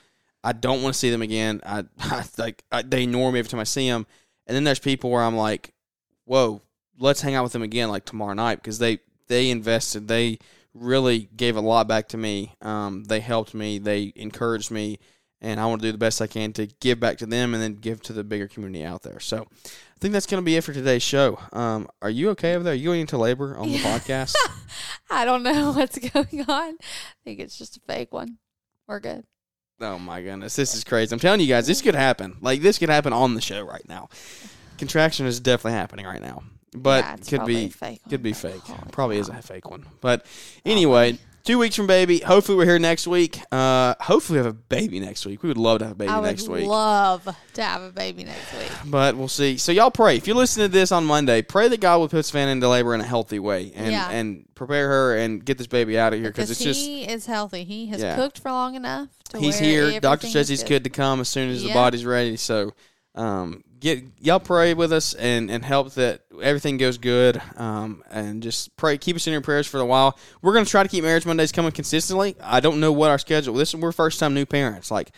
I 0.44 0.54
don't 0.54 0.82
want 0.82 0.94
to 0.94 1.00
see 1.00 1.10
them 1.10 1.22
again. 1.22 1.62
I, 1.66 1.86
I 2.00 2.24
like 2.38 2.64
I, 2.72 2.82
they 2.82 3.04
ignore 3.04 3.32
me 3.32 3.40
every 3.40 3.50
time 3.50 3.60
I 3.60 3.66
see 3.66 3.90
them. 3.90 4.06
And 4.46 4.56
then 4.56 4.64
there's 4.64 4.80
people 4.80 5.10
where 5.10 5.24
I'm 5.24 5.38
like, 5.38 5.74
whoa, 6.26 6.62
let's 7.00 7.22
hang 7.22 7.36
out 7.36 7.44
with 7.44 7.54
them 7.54 7.62
again 7.62 7.90
like 7.90 8.06
tomorrow 8.06 8.34
night 8.34 8.56
because 8.56 8.80
they 8.80 9.00
they 9.28 9.50
invested. 9.50 10.08
They 10.08 10.40
really 10.74 11.30
gave 11.36 11.56
a 11.56 11.62
lot 11.62 11.88
back 11.88 12.10
to 12.10 12.18
me. 12.18 12.56
Um, 12.62 13.04
they 13.06 13.20
helped 13.20 13.54
me. 13.54 13.80
They 13.80 14.12
encouraged 14.16 14.72
me. 14.72 15.00
And 15.40 15.60
I 15.60 15.66
want 15.66 15.82
to 15.82 15.88
do 15.90 15.92
the 15.92 15.98
best 15.98 16.22
I 16.22 16.28
can 16.28 16.54
to 16.54 16.68
give 16.80 17.02
back 17.02 17.18
to 17.18 17.26
them 17.26 17.54
and 17.54 17.62
then 17.62 17.76
give 17.76 18.02
to 18.04 18.14
the 18.14 18.24
bigger 18.24 18.48
community 18.48 18.86
out 18.86 19.02
there. 19.02 19.20
So 19.20 19.46
I 19.66 20.00
think 20.00 20.14
that's 20.14 20.26
going 20.26 20.42
to 20.42 20.46
be 20.46 20.56
it 20.56 20.64
for 20.64 20.72
today's 20.72 21.04
show. 21.04 21.38
Um, 21.52 21.90
are 22.02 22.10
you 22.10 22.30
okay 22.30 22.56
over 22.56 22.64
there? 22.64 22.72
Are 22.72 22.76
you 22.78 22.86
going 22.86 23.02
into 23.02 23.18
labor 23.18 23.58
on 23.58 23.70
the 23.70 23.78
podcast? 23.80 24.36
I 25.10 25.26
don't 25.26 25.44
know 25.44 25.72
what's 25.76 25.98
going 25.98 26.46
on. 26.48 26.78
I 26.80 27.16
think 27.26 27.42
it's 27.42 27.58
just 27.58 27.76
a 27.76 27.82
fake 27.82 28.14
one. 28.14 28.38
We're 28.88 29.02
good. 29.02 29.26
Oh 29.82 30.00
my 30.00 30.22
goodness, 30.22 30.56
this 30.56 30.74
is 30.76 30.84
crazy. 30.84 31.14
I'm 31.14 31.20
telling 31.20 31.42
you 31.42 31.48
guys, 31.48 31.68
this 31.68 31.82
could 31.82 31.96
happen. 31.96 32.38
Like 32.42 32.62
this 32.62 32.78
could 32.78 32.90
happen 32.90 33.12
on 33.14 33.34
the 33.36 33.42
show 33.42 33.62
right 33.64 33.88
now. 33.88 34.10
Contraction 34.78 35.26
is 35.26 35.40
definitely 35.40 35.78
happening 35.78 36.06
right 36.06 36.22
now, 36.22 36.44
but 36.74 37.04
Yeah, 37.04 37.16
could 37.16 37.46
be 37.46 37.70
fake 37.70 38.02
could 38.10 38.24
be 38.24 38.34
fake. 38.34 38.62
Probably 38.92 39.18
is 39.18 39.30
a 39.30 39.42
fake 39.42 39.70
one. 39.70 39.86
But 40.02 40.26
anyway, 40.66 41.18
two 41.44 41.58
weeks 41.58 41.76
from 41.76 41.88
baby. 41.88 42.20
Hopefully 42.20 42.58
we're 42.58 42.66
here 42.66 42.80
next 42.80 43.06
week. 43.06 43.40
Uh, 43.52 43.96
hopefully 44.00 44.40
we 44.40 44.46
have 44.46 44.54
a 44.54 44.58
baby 44.58 45.00
next 45.00 45.26
week. 45.26 45.44
We 45.44 45.50
would 45.50 45.58
love 45.58 45.80
to 45.80 45.86
have 45.86 45.92
a 45.92 45.96
baby 45.96 46.10
I 46.10 46.22
next 46.22 46.48
week. 46.48 46.66
love 46.66 47.28
to 47.56 47.64
have 47.64 47.82
a 47.82 47.92
baby 47.92 48.24
next 48.24 48.54
week. 48.54 48.72
but 48.86 49.16
we'll 49.18 49.28
see. 49.28 49.58
So 49.58 49.72
y'all 49.72 49.92
pray. 49.92 50.16
If 50.16 50.28
you 50.28 50.34
listen 50.36 50.62
to 50.64 50.68
this 50.70 50.92
on 50.92 51.06
Monday, 51.06 51.42
pray 51.42 51.68
that 51.68 51.82
God 51.82 51.98
will 51.98 52.08
put 52.10 52.24
Savannah 52.26 52.52
into 52.52 52.70
labor 52.70 52.96
in 52.96 53.02
a 53.02 53.06
healthy 53.06 53.40
way 53.40 53.72
and 53.76 53.92
Yeah. 53.92 54.10
and 54.10 54.46
prepare 54.56 54.88
her 54.88 55.18
and 55.18 55.44
get 55.44 55.58
this 55.58 55.68
baby 55.68 55.98
out 56.00 56.14
of 56.14 56.20
here 56.20 56.30
because 56.30 56.50
it's 56.50 56.62
just 56.64 56.80
he 56.80 57.04
is 57.04 57.26
healthy. 57.26 57.64
He 57.66 57.88
has 57.88 58.02
Yeah. 58.02 58.16
cooked 58.16 58.40
for 58.40 58.50
long 58.52 58.76
enough. 58.76 59.10
To 59.30 59.40
he's 59.40 59.60
here. 59.60 60.00
Doctor 60.00 60.28
says 60.28 60.48
he's 60.48 60.64
good 60.64 60.84
to 60.86 60.90
come 60.90 61.20
as 61.20 61.28
soon 61.30 61.50
as 61.50 61.64
the 61.64 61.74
body's 61.74 62.06
ready. 62.06 62.38
So, 62.38 62.72
um, 63.16 63.64
get 63.84 64.02
y'all 64.22 64.40
pray 64.40 64.74
with 64.74 64.94
us 64.94 65.14
and 65.14 65.52
and 65.52 65.64
help 65.64 65.92
that 65.96 66.22
everything 66.42 66.78
goes 66.78 66.98
good. 66.98 67.40
Um, 67.58 68.02
and 68.10 68.42
just 68.42 68.76
pray, 68.78 68.98
keep 68.98 69.16
us 69.18 69.28
in 69.28 69.34
your 69.34 69.42
prayers 69.42 69.68
for 69.68 69.80
a 69.80 69.86
while. 69.86 70.18
We're 70.42 70.54
gonna 70.54 70.66
try 70.66 70.82
to 70.82 70.90
keep 70.90 71.04
Marriage 71.04 71.26
Mondays 71.26 71.52
coming 71.52 71.74
consistently. 71.74 72.36
I 72.42 72.62
don't 72.62 72.80
know 72.80 72.94
what 72.94 73.12
our 73.12 73.20
schedule. 73.20 73.54
This 73.54 73.74
is 73.74 73.76
we're 73.76 73.92
first 73.92 74.20
time 74.20 74.34
new 74.34 74.46
parents. 74.46 74.90
Like, 74.90 75.12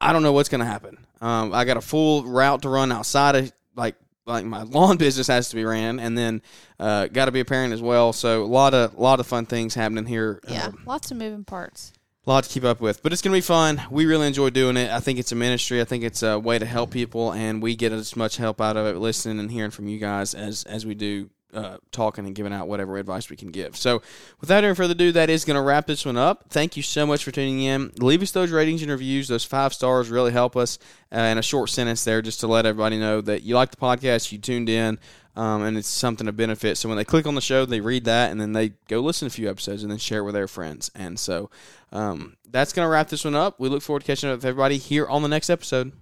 I 0.00 0.12
don't 0.12 0.22
know 0.22 0.32
what's 0.32 0.48
gonna 0.48 0.64
happen. 0.64 0.96
Um, 1.20 1.52
I 1.52 1.64
got 1.64 1.76
a 1.76 1.82
full 1.82 2.24
route 2.24 2.62
to 2.62 2.68
run 2.68 2.90
outside 2.90 3.36
of 3.36 3.52
like. 3.76 3.94
Like 4.26 4.44
my 4.44 4.62
lawn 4.64 4.98
business 4.98 5.26
has 5.28 5.48
to 5.48 5.56
be 5.56 5.64
ran, 5.64 5.98
and 5.98 6.16
then 6.18 6.42
uh, 6.78 7.06
got 7.06 7.24
to 7.24 7.32
be 7.32 7.40
a 7.40 7.46
parent 7.46 7.72
as 7.72 7.80
well. 7.80 8.12
So 8.12 8.42
a 8.42 8.44
lot 8.44 8.74
of 8.74 8.92
a 8.92 9.00
lot 9.00 9.20
of 9.20 9.26
fun 9.26 9.46
things 9.46 9.74
happening 9.74 10.04
here. 10.04 10.42
Yeah, 10.46 10.66
um, 10.66 10.82
lots 10.84 11.10
of 11.10 11.16
moving 11.16 11.44
parts. 11.44 11.94
Lot 12.28 12.44
to 12.44 12.50
keep 12.50 12.64
up 12.64 12.80
with, 12.80 13.02
but 13.02 13.12
it's 13.12 13.22
going 13.22 13.32
to 13.32 13.36
be 13.36 13.40
fun. 13.40 13.82
We 13.90 14.06
really 14.06 14.26
enjoy 14.26 14.50
doing 14.50 14.76
it. 14.76 14.90
I 14.90 15.00
think 15.00 15.18
it's 15.18 15.32
a 15.32 15.36
ministry. 15.36 15.80
I 15.80 15.84
think 15.84 16.04
it's 16.04 16.22
a 16.22 16.38
way 16.38 16.58
to 16.58 16.66
help 16.66 16.90
people, 16.90 17.32
and 17.32 17.62
we 17.62 17.74
get 17.74 17.92
as 17.92 18.16
much 18.16 18.36
help 18.36 18.60
out 18.60 18.76
of 18.76 18.86
it 18.86 18.98
listening 18.98 19.40
and 19.40 19.50
hearing 19.50 19.70
from 19.70 19.88
you 19.88 19.98
guys 19.98 20.34
as 20.34 20.64
as 20.64 20.84
we 20.84 20.94
do 20.94 21.30
uh, 21.54 21.78
talking 21.92 22.26
and 22.26 22.34
giving 22.34 22.52
out 22.52 22.68
whatever 22.68 22.98
advice 22.98 23.30
we 23.30 23.36
can 23.36 23.50
give. 23.50 23.76
So, 23.76 24.02
without 24.40 24.64
any 24.64 24.74
further 24.74 24.92
ado, 24.92 25.12
that 25.12 25.30
is 25.30 25.44
going 25.44 25.56
to 25.56 25.62
wrap 25.62 25.86
this 25.86 26.04
one 26.04 26.16
up. 26.16 26.46
Thank 26.50 26.76
you 26.76 26.82
so 26.82 27.06
much 27.06 27.24
for 27.24 27.30
tuning 27.30 27.62
in. 27.62 27.92
Leave 27.98 28.22
us 28.22 28.32
those 28.32 28.50
ratings 28.50 28.82
and 28.82 28.90
reviews. 28.90 29.28
Those 29.28 29.44
five 29.44 29.72
stars 29.72 30.10
really 30.10 30.32
help 30.32 30.56
us. 30.56 30.78
Uh, 31.10 31.16
and 31.16 31.38
a 31.38 31.42
short 31.42 31.70
sentence 31.70 32.04
there 32.04 32.20
just 32.20 32.40
to 32.40 32.46
let 32.46 32.66
everybody 32.66 32.98
know 32.98 33.20
that 33.22 33.42
you 33.42 33.54
like 33.54 33.70
the 33.70 33.76
podcast, 33.76 34.30
you 34.30 34.38
tuned 34.38 34.68
in. 34.68 34.98
Um, 35.36 35.62
and 35.62 35.78
it's 35.78 35.88
something 35.88 36.26
to 36.26 36.32
benefit. 36.32 36.78
So 36.78 36.88
when 36.88 36.98
they 36.98 37.04
click 37.04 37.24
on 37.24 37.36
the 37.36 37.40
show, 37.40 37.64
they 37.64 37.80
read 37.80 38.06
that, 38.06 38.32
and 38.32 38.40
then 38.40 38.54
they 38.54 38.70
go 38.88 38.98
listen 38.98 39.28
to 39.28 39.32
a 39.32 39.36
few 39.36 39.48
episodes, 39.48 39.84
and 39.84 39.90
then 39.90 39.98
share 39.98 40.18
it 40.18 40.24
with 40.24 40.34
their 40.34 40.48
friends. 40.48 40.90
And 40.96 41.16
so 41.16 41.48
um, 41.92 42.36
that's 42.50 42.72
going 42.72 42.84
to 42.84 42.90
wrap 42.90 43.08
this 43.08 43.24
one 43.24 43.36
up. 43.36 43.60
We 43.60 43.68
look 43.68 43.82
forward 43.82 44.00
to 44.00 44.06
catching 44.06 44.30
up 44.30 44.38
with 44.38 44.44
everybody 44.44 44.78
here 44.78 45.06
on 45.06 45.22
the 45.22 45.28
next 45.28 45.48
episode. 45.48 45.92